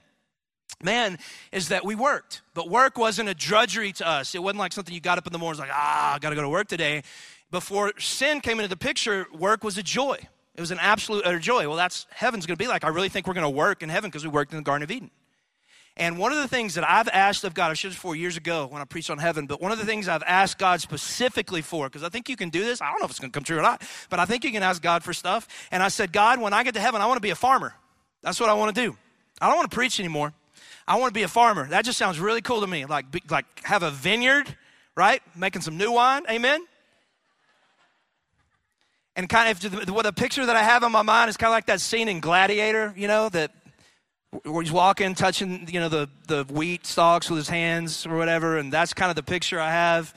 [0.82, 1.18] man,
[1.50, 2.42] is that we worked.
[2.52, 4.34] But work wasn't a drudgery to us.
[4.34, 6.36] It wasn't like something you got up in the morning, like, ah, I got to
[6.36, 7.04] go to work today.
[7.50, 10.18] Before sin came into the picture, work was a joy.
[10.54, 11.66] It was an absolute utter joy.
[11.66, 12.84] Well, that's heaven's going to be like.
[12.84, 14.82] I really think we're going to work in heaven because we worked in the Garden
[14.82, 15.10] of Eden.
[15.98, 18.36] And one of the things that I've asked of God, I should have four years
[18.36, 21.60] ago when I preached on heaven, but one of the things I've asked God specifically
[21.60, 22.80] for, because I think you can do this.
[22.80, 24.52] I don't know if it's going to come true or not, but I think you
[24.52, 25.48] can ask God for stuff.
[25.72, 27.74] And I said, God, when I get to heaven, I want to be a farmer.
[28.22, 28.96] That's what I want to do.
[29.40, 30.32] I don't want to preach anymore.
[30.86, 31.66] I want to be a farmer.
[31.66, 32.86] That just sounds really cool to me.
[32.86, 34.56] Like, like have a vineyard,
[34.94, 35.20] right?
[35.34, 36.22] Making some new wine.
[36.30, 36.64] Amen.
[39.16, 41.54] And kind of what the picture that I have in my mind is kind of
[41.54, 43.50] like that scene in Gladiator, you know, that
[44.42, 48.58] where he's walking, touching, you know, the, the wheat stalks with his hands or whatever.
[48.58, 50.14] And that's kind of the picture I have.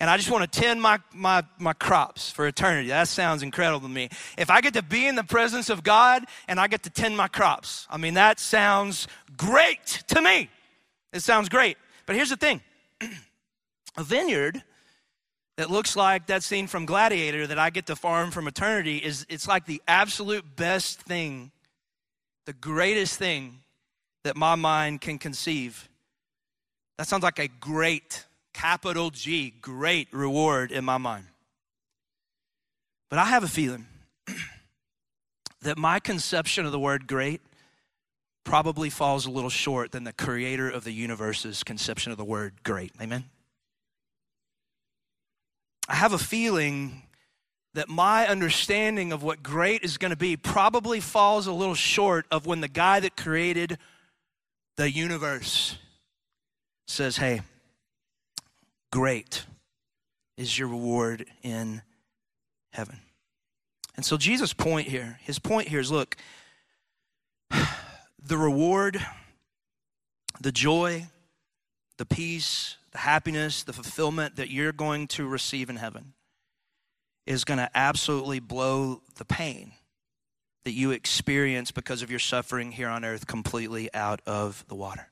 [0.00, 2.88] And I just want to tend my, my, my crops for eternity.
[2.88, 4.10] That sounds incredible to me.
[4.36, 7.16] If I get to be in the presence of God and I get to tend
[7.16, 10.50] my crops, I mean, that sounds great to me.
[11.12, 11.78] It sounds great.
[12.06, 12.60] But here's the thing
[13.96, 14.62] a vineyard
[15.56, 19.24] that looks like that scene from Gladiator that I get to farm from eternity is
[19.28, 21.52] it's like the absolute best thing
[22.46, 23.60] the greatest thing
[24.24, 25.88] that my mind can conceive.
[26.98, 31.26] That sounds like a great, capital G, great reward in my mind.
[33.10, 33.86] But I have a feeling
[35.62, 37.40] that my conception of the word great
[38.44, 42.54] probably falls a little short than the creator of the universe's conception of the word
[42.62, 42.92] great.
[43.00, 43.24] Amen?
[45.88, 47.02] I have a feeling
[47.74, 52.24] that my understanding of what great is going to be probably falls a little short
[52.30, 53.78] of when the guy that created
[54.76, 55.76] the universe
[56.86, 57.42] says, Hey,
[58.92, 59.44] great
[60.36, 61.82] is your reward in
[62.72, 62.98] heaven.
[63.96, 66.16] And so, Jesus' point here, his point here is look,
[67.50, 69.04] the reward,
[70.40, 71.06] the joy,
[71.98, 76.14] the peace, the happiness, the fulfillment that you're going to receive in heaven
[77.26, 79.72] is going to absolutely blow the pain
[80.64, 85.08] that you experience because of your suffering here on earth completely out of the water.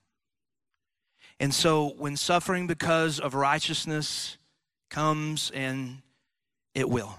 [1.39, 4.39] And so when suffering because of righteousness
[4.91, 6.03] comes, and
[6.75, 7.19] it will,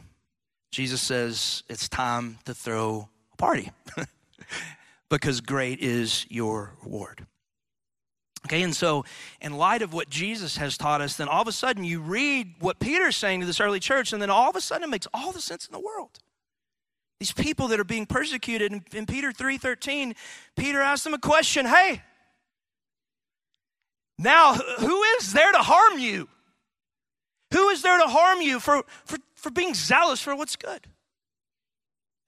[0.71, 3.71] Jesus says it's time to throw a party
[5.10, 7.27] because great is your reward.
[8.45, 9.06] Okay, and so
[9.39, 12.56] in light of what Jesus has taught us, then all of a sudden you read
[12.60, 15.08] what Peter's saying to this early church, and then all of a sudden it makes
[15.13, 16.19] all the sense in the world.
[17.19, 20.13] These people that are being persecuted in, in Peter 3:13,
[20.58, 22.01] Peter asked them a question, hey,
[24.19, 26.27] now who is there to harm you?
[27.53, 30.88] Who is there to harm you for, for, for being zealous for what's good?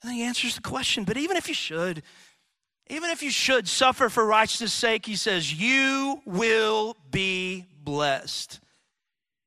[0.02, 2.04] And then he answers the question, but even if you should,
[2.90, 8.60] even if you should suffer for righteousness' sake, he says, you will be blessed.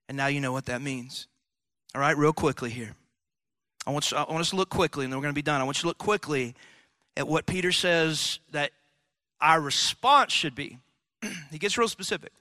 [0.08, 1.28] And now you know what that means.
[1.94, 2.94] All right, real quickly here.
[3.86, 5.42] I want, you, I want us to look quickly, and then we're going to be
[5.42, 5.60] done.
[5.60, 6.54] I want you to look quickly
[7.16, 8.72] at what Peter says that
[9.40, 10.78] our response should be.
[11.50, 12.32] he gets real specific.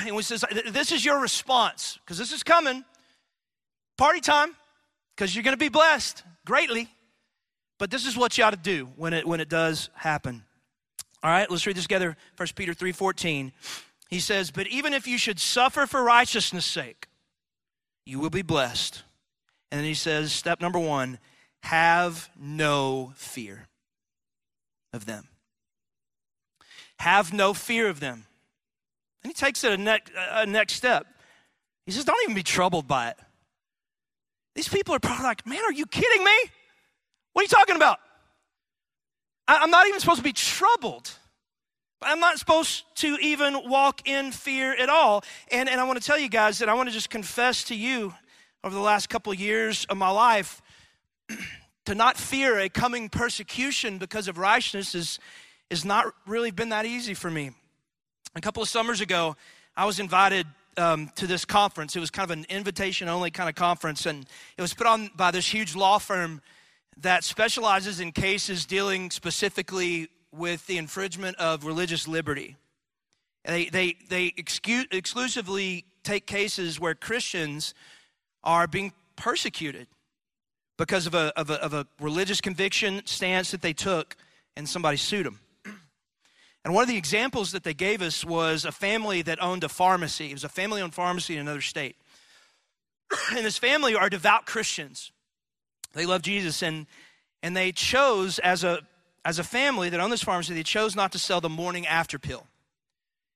[0.00, 2.84] and he says, This is your response, because this is coming.
[3.96, 4.54] Party time,
[5.14, 6.88] because you're going to be blessed greatly.
[7.78, 10.44] But this is what you ought to do when it, when it does happen.
[11.22, 12.16] All right, let's read this together.
[12.36, 13.52] 1 Peter 3.14.
[14.08, 17.08] He says, But even if you should suffer for righteousness' sake,
[18.06, 19.02] you will be blessed.
[19.70, 21.18] And then he says, step number one,
[21.64, 23.66] have no fear
[24.92, 25.28] of them.
[27.00, 28.26] Have no fear of them.
[29.22, 29.98] And he takes it a, ne-
[30.30, 31.06] a next step.
[31.84, 33.18] He says, don't even be troubled by it.
[34.54, 36.36] These people are probably like, man, are you kidding me?
[37.36, 37.98] What are you talking about?
[39.46, 41.12] I'm not even supposed to be troubled.
[42.00, 45.22] I'm not supposed to even walk in fear at all.
[45.52, 47.76] And, and I want to tell you guys that I want to just confess to
[47.76, 48.14] you
[48.64, 50.62] over the last couple of years of my life
[51.84, 55.18] to not fear a coming persecution because of righteousness is,
[55.68, 57.50] is not really been that easy for me.
[58.34, 59.36] A couple of summers ago,
[59.76, 60.46] I was invited
[60.78, 61.96] um, to this conference.
[61.96, 64.24] It was kind of an invitation only kind of conference, and
[64.56, 66.40] it was put on by this huge law firm
[66.98, 72.56] that specializes in cases dealing specifically with the infringement of religious liberty.
[73.44, 77.74] They, they, they excuse, exclusively take cases where Christians
[78.42, 79.86] are being persecuted
[80.78, 84.16] because of a, of, a, of a religious conviction stance that they took
[84.56, 85.40] and somebody sued them.
[86.64, 89.68] And one of the examples that they gave us was a family that owned a
[89.68, 90.30] pharmacy.
[90.30, 91.94] It was a family owned pharmacy in another state.
[93.36, 95.12] and this family are devout Christians.
[95.96, 96.86] They love Jesus, and,
[97.42, 98.80] and they chose as a,
[99.24, 102.18] as a family that owned this pharmacy, they chose not to sell the morning after
[102.18, 102.46] pill.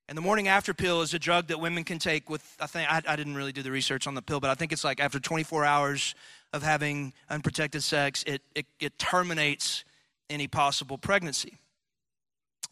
[0.08, 2.92] And the morning after pill is a drug that women can take with, I think,
[2.92, 5.00] I, I, didn't really do the research on the pill, but I think it's like
[5.00, 6.14] after 24 hours
[6.52, 9.84] of having unprotected sex, it, it, it terminates
[10.28, 11.58] any possible pregnancy.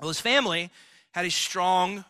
[0.00, 0.70] Well, his family
[1.12, 2.04] had a strong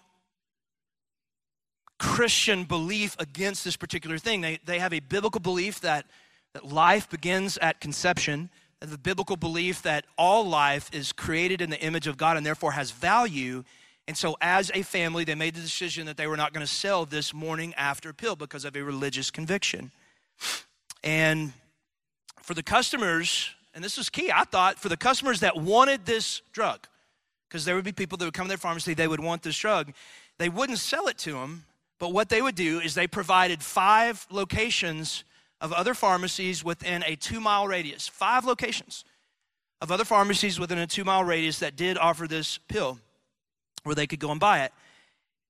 [1.98, 4.40] Christian belief against this particular thing.
[4.40, 6.06] They, they have a biblical belief that,
[6.54, 11.80] that life begins at conception, the biblical belief that all life is created in the
[11.80, 13.64] image of God and therefore has value.
[14.06, 16.72] And so, as a family, they made the decision that they were not going to
[16.72, 19.90] sell this morning after pill because of a religious conviction.
[21.04, 21.52] And
[22.42, 26.40] for the customers, and this is key, I thought, for the customers that wanted this
[26.52, 26.86] drug,
[27.48, 29.58] because there would be people that would come to their pharmacy, they would want this
[29.58, 29.92] drug,
[30.38, 31.64] they wouldn't sell it to them
[31.98, 35.24] but what they would do is they provided five locations
[35.60, 38.08] of other pharmacies within a two mile radius.
[38.08, 39.04] Five locations
[39.80, 42.98] of other pharmacies within a two mile radius that did offer this pill
[43.84, 44.72] where they could go and buy it.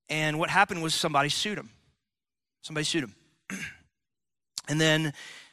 [0.08, 1.70] And what happened was somebody sued them.
[2.62, 3.14] Somebody sued them.
[4.68, 5.12] and then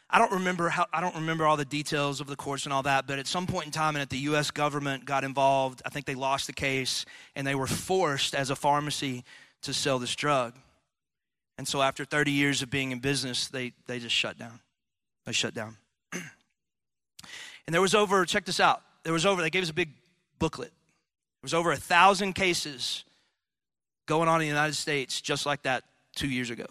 [0.09, 2.83] I don't remember how I don't remember all the details of the course and all
[2.83, 5.89] that, but at some point in time and at the US government got involved, I
[5.89, 9.23] think they lost the case and they were forced as a pharmacy
[9.63, 10.53] to sell this drug.
[11.57, 14.59] And so after 30 years of being in business, they, they just shut down.
[15.25, 15.77] They shut down.
[16.13, 16.23] and
[17.67, 19.89] there was over, check this out, there was over, they gave us a big
[20.39, 20.69] booklet.
[20.69, 23.03] There was over a thousand cases
[24.05, 25.83] going on in the United States just like that
[26.15, 26.65] two years ago.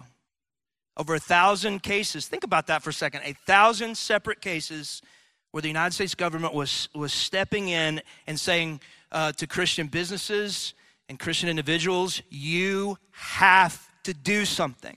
[0.96, 2.28] Over a thousand cases.
[2.28, 3.22] Think about that for a second.
[3.24, 5.02] A thousand separate cases
[5.50, 8.80] where the United States government was, was stepping in and saying
[9.12, 10.74] uh, to Christian businesses
[11.08, 14.96] and Christian individuals, you have to do something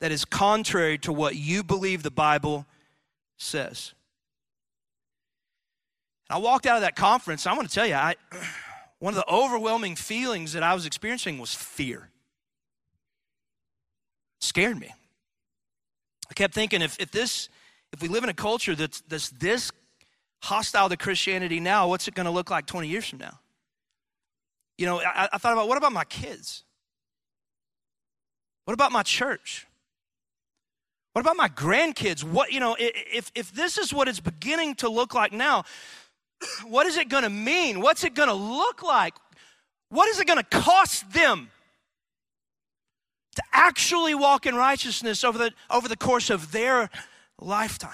[0.00, 2.66] that is contrary to what you believe the Bible
[3.36, 3.94] says.
[6.28, 7.46] I walked out of that conference.
[7.46, 8.14] I want to tell you, I,
[8.98, 12.08] one of the overwhelming feelings that I was experiencing was fear.
[14.40, 14.92] It scared me.
[16.30, 17.48] I kept thinking if, if this,
[17.92, 19.70] if we live in a culture that's, that's this
[20.42, 23.38] hostile to Christianity now, what's it going to look like 20 years from now?
[24.78, 26.64] You know, I, I thought about what about my kids?
[28.64, 29.66] What about my church?
[31.12, 32.24] What about my grandkids?
[32.24, 35.64] What, you know, if, if this is what it's beginning to look like now,
[36.66, 37.80] what is it going to mean?
[37.80, 39.14] What's it going to look like?
[39.90, 41.50] What is it going to cost them
[43.34, 46.88] to actually walk in righteousness over the, over the course of their
[47.38, 47.90] lifetime?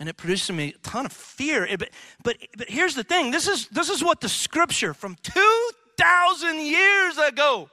[0.00, 1.68] And it produced in me a ton of fear.
[1.76, 1.90] But,
[2.22, 7.18] but, but here's the thing this is, this is what the scripture from 2,000 years
[7.18, 7.68] ago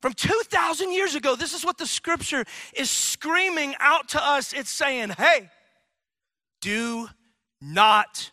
[0.00, 4.52] from 2,000 years ago, this is what the scripture is screaming out to us.
[4.52, 5.50] It's saying, hey,
[6.60, 7.08] do
[7.60, 8.30] not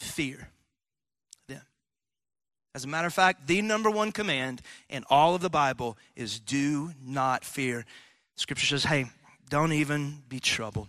[0.00, 0.48] fear
[1.48, 1.62] them.
[2.74, 6.40] As a matter of fact, the number one command in all of the Bible is
[6.40, 7.84] do not fear.
[8.36, 9.06] Scripture says, hey,
[9.48, 10.88] don't even be troubled.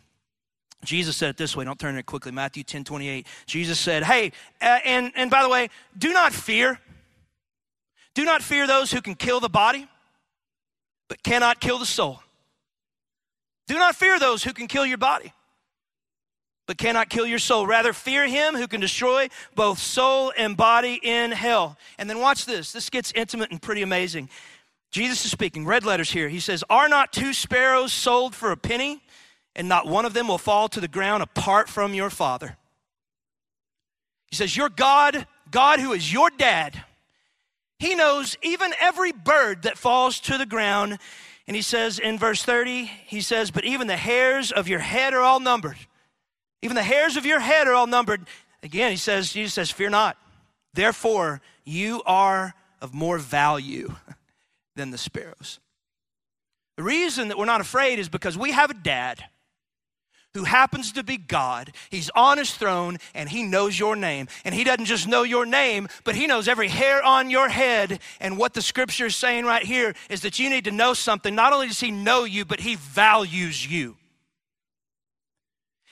[0.84, 2.32] Jesus said it this way, don't turn it quickly.
[2.32, 3.28] Matthew 10 28.
[3.46, 6.80] Jesus said, Hey, uh, and, and by the way, do not fear.
[8.16, 9.88] Do not fear those who can kill the body,
[11.08, 12.22] but cannot kill the soul.
[13.68, 15.34] Do not fear those who can kill your body,
[16.68, 17.66] but cannot kill your soul.
[17.66, 21.78] Rather, fear him who can destroy both soul and body in hell.
[21.98, 22.72] And then watch this.
[22.72, 24.30] This gets intimate and pretty amazing.
[24.92, 26.30] Jesus is speaking, red letters here.
[26.30, 29.02] He says, Are not two sparrows sold for a penny,
[29.56, 32.58] and not one of them will fall to the ground apart from your Father?
[34.28, 36.84] He says, Your God, God who is your dad,
[37.84, 40.98] he knows even every bird that falls to the ground.
[41.48, 45.14] And he says in verse 30, he says, But even the hairs of your head
[45.14, 45.76] are all numbered.
[46.62, 48.26] Even the hairs of your head are all numbered.
[48.64, 50.18] Again, he says, Jesus says, Fear not.
[50.74, 53.94] Therefore, you are of more value
[54.78, 55.60] than the sparrows.
[56.78, 59.26] The reason that we're not afraid is because we have a dad
[60.34, 61.72] who happens to be God.
[61.90, 64.28] He's on his throne and he knows your name.
[64.46, 68.00] And he doesn't just know your name, but he knows every hair on your head.
[68.20, 71.36] And what the scripture is saying right here is that you need to know something.
[71.36, 73.98] Not only does he know you, but he values you.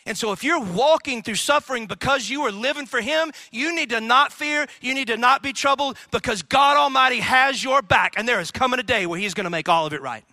[0.08, 3.92] And so, if you're walking through suffering because you are living for Him, you need
[3.92, 4.66] to not fear.
[4.82, 8.16] You need to not be troubled because God Almighty has your back.
[8.18, 10.26] And there is coming a day where He's going to make all of it right.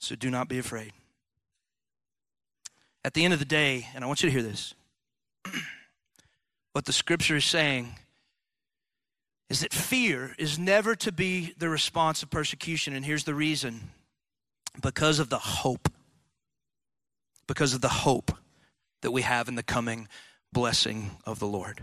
[0.00, 0.92] So, do not be afraid.
[3.04, 4.74] At the end of the day, and I want you to hear this,
[6.72, 7.94] what the scripture is saying
[9.48, 12.94] is that fear is never to be the response of persecution.
[12.94, 13.90] And here's the reason
[14.80, 15.88] because of the hope.
[17.46, 18.32] Because of the hope
[19.02, 20.06] that we have in the coming
[20.52, 21.80] blessing of the Lord.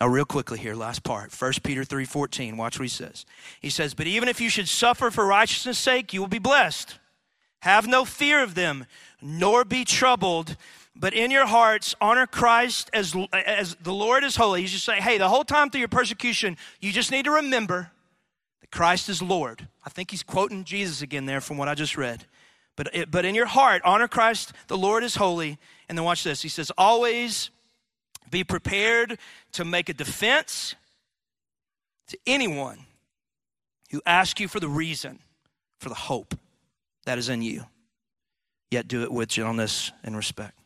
[0.00, 1.32] Now, real quickly here, last part.
[1.32, 2.56] 1 Peter 3:14.
[2.56, 3.24] Watch what he says.
[3.60, 6.98] He says, But even if you should suffer for righteousness' sake, you will be blessed.
[7.62, 8.86] Have no fear of them,
[9.20, 10.56] nor be troubled,
[10.94, 14.62] but in your hearts, honor Christ as, as the Lord is holy.
[14.62, 17.90] You just say, hey, the whole time through your persecution, you just need to remember
[18.60, 19.68] that Christ is Lord.
[19.84, 22.24] I think he's quoting Jesus again there from what I just read.
[22.76, 25.58] But, it, but in your heart, honor Christ, the Lord is holy.
[25.88, 26.42] And then watch this.
[26.42, 27.50] He says, always
[28.30, 29.18] be prepared
[29.52, 30.74] to make a defense
[32.08, 32.86] to anyone
[33.90, 35.20] who asks you for the reason
[35.78, 36.34] for the hope
[37.04, 37.64] that is in you,
[38.70, 40.58] yet do it with gentleness and respect.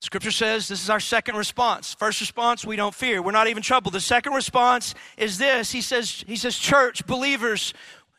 [0.00, 1.94] Scripture says this is our second response.
[1.94, 3.22] First response, we don't fear.
[3.22, 3.94] We're not even troubled.
[3.94, 5.70] The second response is this.
[5.70, 7.72] He says, he says, church, believers,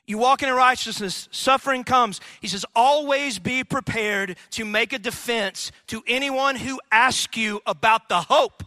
[0.07, 2.21] you walk in righteousness, suffering comes.
[2.39, 8.07] He says, always be prepared to make a defense to anyone who asks you about
[8.07, 8.63] the hope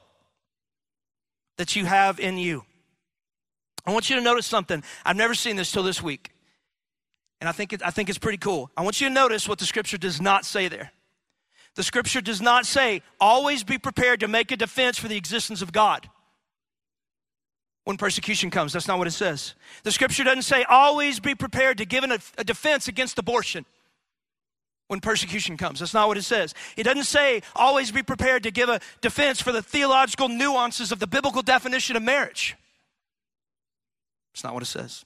[1.56, 2.64] that you have in you.
[3.86, 4.82] I want you to notice something.
[5.06, 6.32] I've never seen this till this week.
[7.40, 8.70] And I think, it, I think it's pretty cool.
[8.76, 10.92] I want you to notice what the scripture does not say there.
[11.74, 15.60] The scripture does not say, always be prepared to make a defense for the existence
[15.60, 16.08] of God
[17.84, 18.72] when persecution comes.
[18.72, 19.54] That's not what it says.
[19.84, 23.64] The scripture doesn't say, always be prepared to give a, a defense against abortion
[24.88, 25.80] when persecution comes.
[25.80, 26.54] That's not what it says.
[26.76, 30.98] It doesn't say, always be prepared to give a defense for the theological nuances of
[30.98, 32.56] the biblical definition of marriage.
[34.32, 35.05] It's not what it says.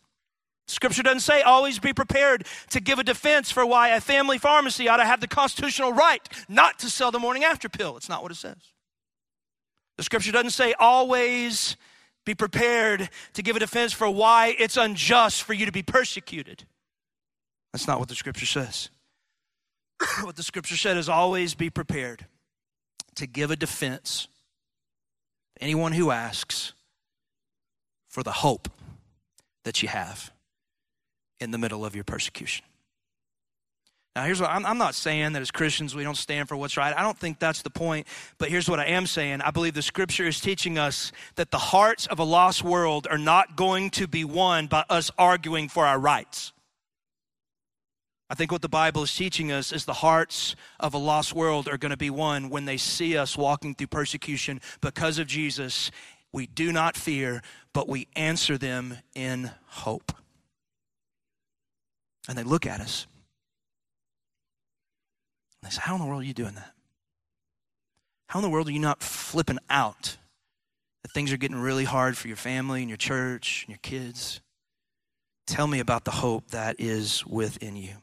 [0.70, 4.88] Scripture doesn't say always be prepared to give a defense for why a family pharmacy
[4.88, 7.96] ought to have the constitutional right not to sell the morning after pill.
[7.96, 8.56] It's not what it says.
[9.96, 11.76] The scripture doesn't say always
[12.24, 16.64] be prepared to give a defense for why it's unjust for you to be persecuted.
[17.72, 18.90] That's not what the scripture says.
[20.22, 22.26] what the scripture said is always be prepared
[23.16, 24.28] to give a defense
[25.60, 26.74] anyone who asks
[28.08, 28.68] for the hope
[29.64, 30.30] that you have
[31.40, 32.64] in the middle of your persecution.
[34.16, 36.76] Now, here's what I'm, I'm, not saying that as Christians we don't stand for what's
[36.76, 36.94] right.
[36.96, 38.08] I don't think that's the point.
[38.38, 41.58] But here's what I am saying I believe the scripture is teaching us that the
[41.58, 45.86] hearts of a lost world are not going to be won by us arguing for
[45.86, 46.52] our rights.
[48.28, 51.68] I think what the Bible is teaching us is the hearts of a lost world
[51.68, 55.90] are going to be won when they see us walking through persecution because of Jesus.
[56.32, 60.12] We do not fear, but we answer them in hope
[62.30, 63.08] and they look at us.
[65.60, 66.72] And they say, How in the world are you doing that?
[68.28, 70.16] How in the world are you not flipping out
[71.02, 74.40] that things are getting really hard for your family and your church and your kids?
[75.48, 77.94] Tell me about the hope that is within you.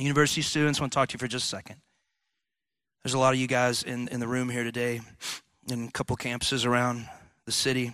[0.00, 1.76] University students, I want to talk to you for just a second.
[3.04, 5.02] There's a lot of you guys in, in the room here today,
[5.70, 7.06] in a couple campuses around
[7.44, 7.92] the city.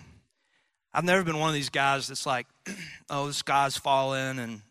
[0.93, 2.47] I've never been one of these guys that's like,
[3.09, 4.61] oh, the sky's falling and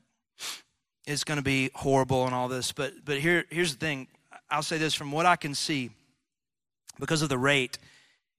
[1.07, 2.73] it's going to be horrible and all this.
[2.73, 4.09] But but here here's the thing.
[4.51, 5.91] I'll say this from what I can see,
[7.01, 7.79] because of the rate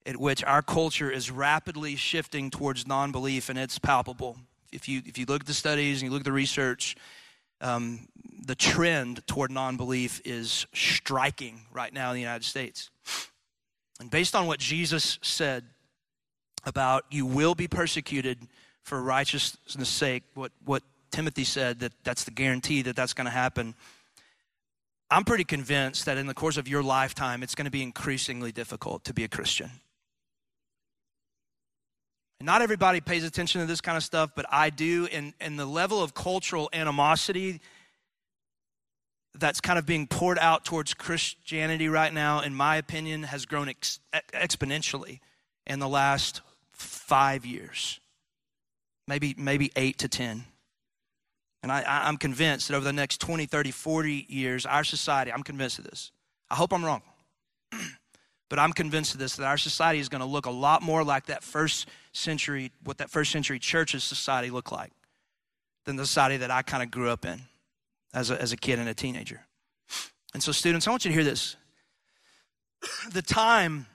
[0.05, 4.37] at which our culture is rapidly shifting towards non-belief, and it's palpable.
[4.71, 6.95] If you if you look at the studies and you look at the research,
[7.61, 8.07] um,
[8.45, 12.89] the trend toward non-belief is striking right now in the United States.
[13.99, 15.63] And based on what Jesus said
[16.65, 18.39] about you will be persecuted
[18.81, 20.83] for righteousness' sake, what what
[21.13, 23.75] Timothy said that that's the guarantee that that's going to happen.
[25.11, 28.51] I'm pretty convinced that in the course of your lifetime, it's going to be increasingly
[28.51, 29.69] difficult to be a Christian.
[32.39, 35.07] And not everybody pays attention to this kind of stuff, but I do.
[35.13, 37.61] And, and the level of cultural animosity
[39.35, 43.69] that's kind of being poured out towards Christianity right now, in my opinion, has grown
[43.69, 43.99] ex-
[44.33, 45.19] exponentially
[45.67, 46.41] in the last
[46.71, 47.99] five years,
[49.07, 50.45] maybe, maybe eight to 10.
[51.63, 55.43] And I, am convinced that over the next 20, 30, 40 years, our society, I'm
[55.43, 56.11] convinced of this.
[56.51, 57.01] I hope I'm wrong.
[58.49, 61.05] but I'm convinced of this that our society is going to look a lot more
[61.05, 64.91] like that first century, what that first century church's society looked like
[65.85, 67.41] than the society that I kind of grew up in
[68.13, 69.45] as a, as a kid and a teenager.
[70.33, 71.55] And so, students, I want you to hear this.
[73.11, 73.85] The time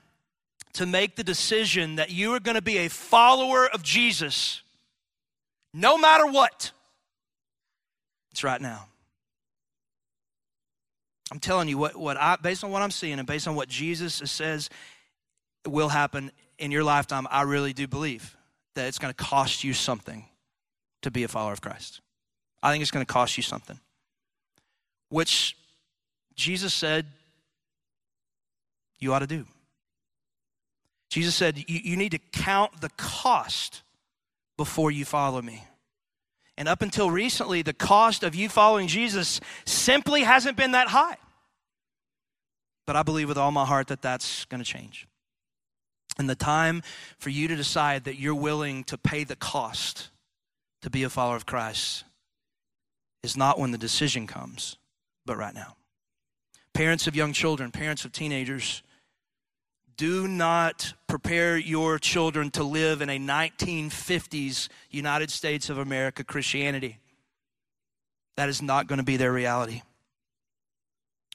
[0.72, 4.62] to make the decision that you are going to be a follower of Jesus,
[5.74, 6.72] no matter what
[8.32, 8.86] it's right now.
[11.30, 13.68] I'm telling you what, what I, based on what I'm seeing and based on what
[13.68, 14.70] Jesus says
[15.66, 18.36] will happen in your lifetime, I really do believe
[18.74, 20.24] that it's going to cost you something
[21.02, 22.00] to be a follower of Christ.
[22.62, 23.78] I think it's going to cost you something,
[25.10, 25.56] which
[26.34, 27.06] Jesus said
[28.98, 29.46] you ought to do.
[31.10, 33.82] Jesus said, you, you need to count the cost
[34.56, 35.64] before you follow me.
[36.58, 41.16] And up until recently, the cost of you following Jesus simply hasn't been that high.
[42.84, 45.06] But I believe with all my heart that that's going to change.
[46.18, 46.82] And the time
[47.16, 50.10] for you to decide that you're willing to pay the cost
[50.82, 52.02] to be a follower of Christ
[53.22, 54.78] is not when the decision comes,
[55.24, 55.76] but right now.
[56.74, 58.82] Parents of young children, parents of teenagers,
[59.98, 66.98] do not prepare your children to live in a 1950s United States of America Christianity.
[68.36, 69.82] That is not going to be their reality.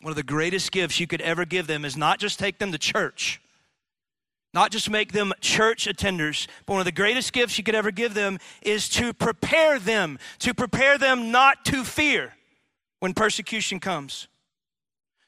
[0.01, 2.72] One of the greatest gifts you could ever give them is not just take them
[2.72, 3.41] to church,
[4.53, 7.91] not just make them church attenders, but one of the greatest gifts you could ever
[7.91, 12.34] give them is to prepare them, to prepare them not to fear
[13.01, 14.30] when persecution comes,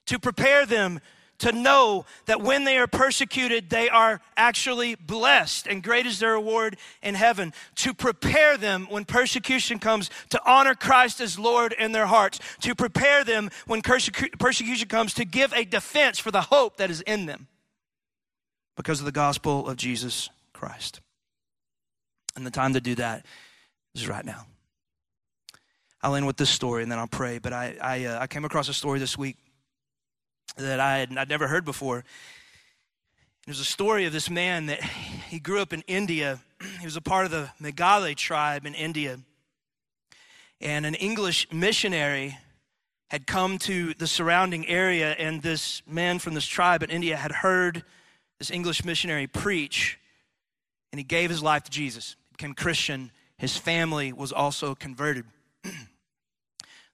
[0.05, 1.01] to prepare them
[1.39, 6.33] to know that when they are persecuted, they are actually blessed, and great is their
[6.33, 7.53] reward in heaven.
[7.75, 12.39] To prepare them when persecution comes, to honor Christ as Lord in their hearts.
[12.61, 17.01] To prepare them when persecution comes, to give a defense for the hope that is
[17.01, 17.47] in them
[18.75, 21.01] because of the gospel of Jesus Christ.
[22.35, 23.25] And the time to do that
[23.93, 24.45] is right now.
[26.01, 27.39] I'll end with this story and then I'll pray.
[27.39, 29.37] But I, I, uh, I came across a story this week
[30.57, 32.03] that I had I'd never heard before.
[33.45, 36.39] There's a story of this man that he grew up in India.
[36.79, 39.19] He was a part of the Meghale tribe in India.
[40.59, 42.37] And an English missionary
[43.09, 47.31] had come to the surrounding area, and this man from this tribe in India had
[47.31, 47.83] heard
[48.39, 49.99] this English missionary preach,
[50.91, 52.15] and he gave his life to Jesus.
[52.29, 53.11] He became Christian.
[53.37, 55.25] His family was also converted.
[55.63, 55.71] the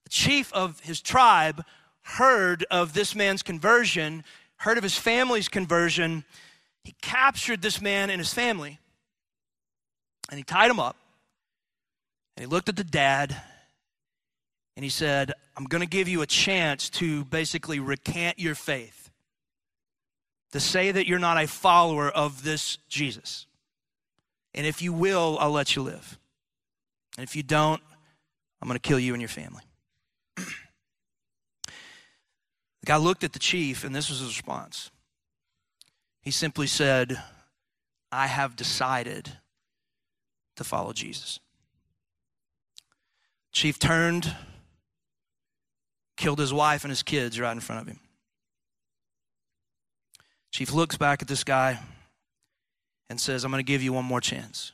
[0.09, 1.63] chief of his tribe
[2.03, 4.23] heard of this man's conversion,
[4.57, 6.23] heard of his family's conversion,
[6.83, 8.79] he captured this man and his family
[10.29, 10.95] and he tied him up
[12.35, 13.35] and he looked at the dad
[14.75, 19.11] and he said, I'm going to give you a chance to basically recant your faith,
[20.53, 23.45] to say that you're not a follower of this Jesus.
[24.55, 26.17] And if you will, I'll let you live.
[27.17, 27.81] And if you don't,
[28.61, 29.63] I'm going to kill you and your family.
[32.81, 34.89] The guy looked at the chief, and this was his response.
[36.21, 37.21] He simply said,
[38.11, 39.31] I have decided
[40.55, 41.39] to follow Jesus.
[43.51, 44.35] Chief turned,
[46.17, 47.99] killed his wife and his kids right in front of him.
[50.51, 51.79] Chief looks back at this guy
[53.09, 54.71] and says, I'm going to give you one more chance.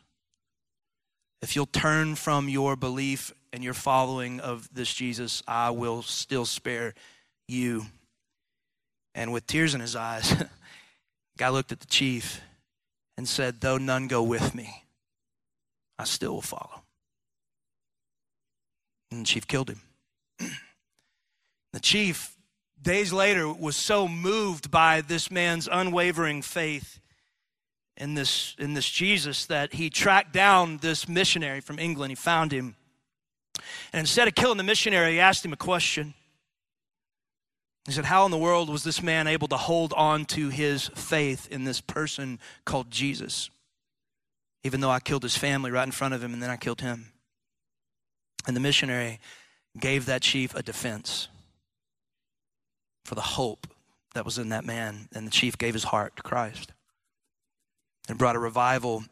[1.42, 6.46] If you'll turn from your belief and your following of this Jesus, I will still
[6.46, 6.94] spare
[7.48, 7.86] you
[9.18, 10.34] and with tears in his eyes,
[11.38, 12.40] guy looked at the chief
[13.18, 14.84] and said, Though none go with me,
[15.98, 16.84] I still will follow.
[19.12, 19.82] And the chief killed him.
[21.74, 22.36] the chief,
[22.80, 27.00] days later, was so moved by this man's unwavering faith
[27.98, 32.12] in this, in this Jesus that he tracked down this missionary from England.
[32.12, 32.76] He found him.
[33.92, 36.14] And instead of killing the missionary, he asked him a question.
[37.88, 40.90] He said, How in the world was this man able to hold on to his
[40.90, 43.50] faith in this person called Jesus?
[44.64, 46.82] Even though I killed his family right in front of him and then I killed
[46.82, 47.14] him.
[48.46, 49.20] And the missionary
[49.80, 51.30] gave that chief a defense
[53.06, 53.68] for the hope
[54.14, 55.08] that was in that man.
[55.16, 56.74] And the chief gave his heart to Christ
[58.10, 59.06] and brought a revival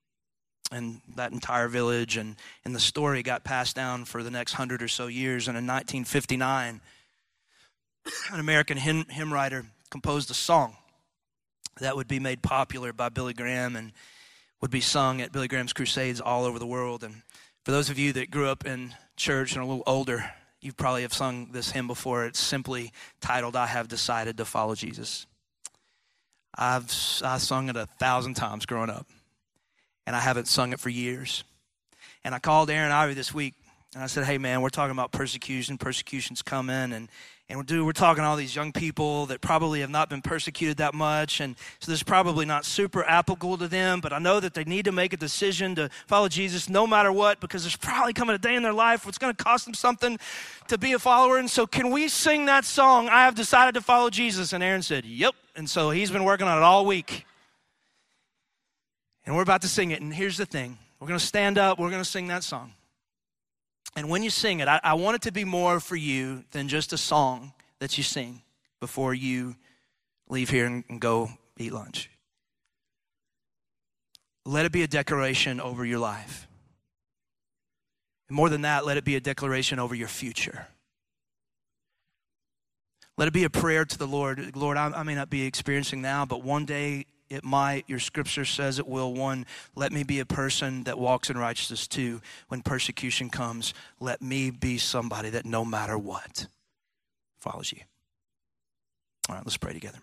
[0.72, 2.16] in that entire village.
[2.16, 5.48] And, and the story got passed down for the next hundred or so years.
[5.48, 6.80] And in 1959,
[8.32, 10.76] an American hymn, hymn writer composed a song
[11.80, 13.92] that would be made popular by Billy Graham and
[14.60, 17.04] would be sung at Billy Graham's crusades all over the world.
[17.04, 17.22] And
[17.64, 20.72] for those of you that grew up in church and are a little older, you
[20.72, 22.24] probably have sung this hymn before.
[22.26, 25.26] It's simply titled, I Have Decided to Follow Jesus.
[26.56, 26.84] I've
[27.22, 29.06] I sung it a thousand times growing up,
[30.06, 31.44] and I haven't sung it for years.
[32.24, 33.54] And I called Aaron Ivey this week,
[33.92, 35.78] and I said, Hey, man, we're talking about persecution.
[35.78, 37.08] Persecution's coming, and
[37.48, 40.94] and we're, we're talking all these young people that probably have not been persecuted that
[40.94, 41.40] much.
[41.40, 44.64] And so this is probably not super applicable to them, but I know that they
[44.64, 48.34] need to make a decision to follow Jesus no matter what, because there's probably coming
[48.34, 50.18] a day in their life where it's going to cost them something
[50.68, 51.36] to be a follower.
[51.36, 54.54] And so, can we sing that song, I have decided to follow Jesus?
[54.54, 55.34] And Aaron said, Yep.
[55.56, 57.26] And so he's been working on it all week.
[59.26, 60.00] And we're about to sing it.
[60.00, 62.72] And here's the thing we're going to stand up, we're going to sing that song.
[63.96, 66.68] And when you sing it, I, I, want it to be more for you than
[66.68, 68.42] just a song that you sing
[68.80, 69.54] before you
[70.28, 72.10] leave here and, and go eat lunch.
[74.44, 76.48] Let it be a declaration over your life.
[78.28, 80.66] And more than that, let it be a declaration over your future.
[83.16, 84.56] Let it be a prayer to the Lord.
[84.56, 87.84] Lord, I, I may not be experiencing now, but one day it might.
[87.88, 89.14] Your scripture says it will.
[89.14, 91.86] One, let me be a person that walks in righteousness.
[91.86, 96.46] Two, when persecution comes, let me be somebody that no matter what
[97.38, 97.80] follows you.
[99.28, 99.98] All right, let's pray together.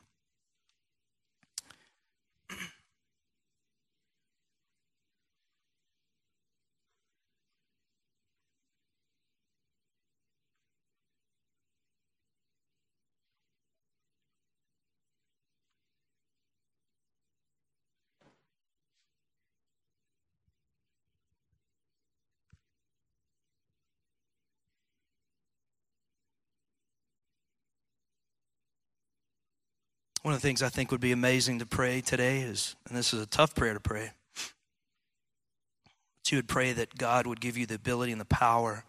[30.22, 33.12] One of the things I think would be amazing to pray today is, and this
[33.12, 37.66] is a tough prayer to pray, but you would pray that God would give you
[37.66, 38.84] the ability and the power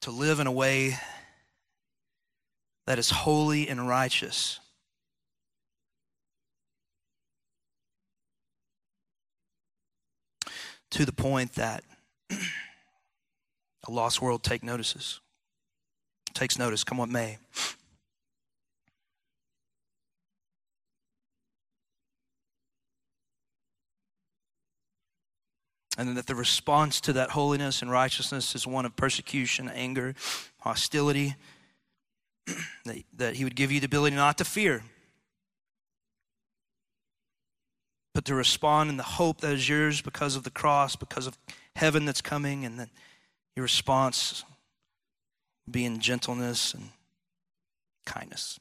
[0.00, 0.98] to live in a way
[2.86, 4.58] that is holy and righteous.
[10.90, 11.84] To the point that
[12.30, 12.36] a
[13.88, 15.20] lost world take notices,
[16.34, 17.38] takes notice, come what may.
[25.96, 30.14] And that the response to that holiness and righteousness is one of persecution, anger,
[30.60, 31.36] hostility.
[32.84, 34.82] that, that He would give you the ability not to fear,
[38.12, 41.38] but to respond in the hope that is yours because of the cross, because of
[41.76, 42.88] heaven that's coming, and that
[43.54, 44.44] your response
[45.70, 46.90] be in gentleness and
[48.04, 48.58] kindness.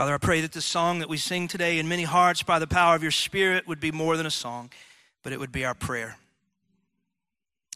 [0.00, 2.66] Father, I pray that the song that we sing today in many hearts by the
[2.66, 4.70] power of your Spirit would be more than a song,
[5.22, 6.16] but it would be our prayer.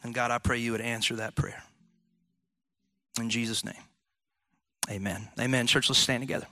[0.03, 1.63] And God, I pray you would answer that prayer.
[3.21, 3.75] In Jesus' name,
[4.91, 5.29] amen.
[5.39, 5.67] Amen.
[5.67, 6.47] Church, let's stand together.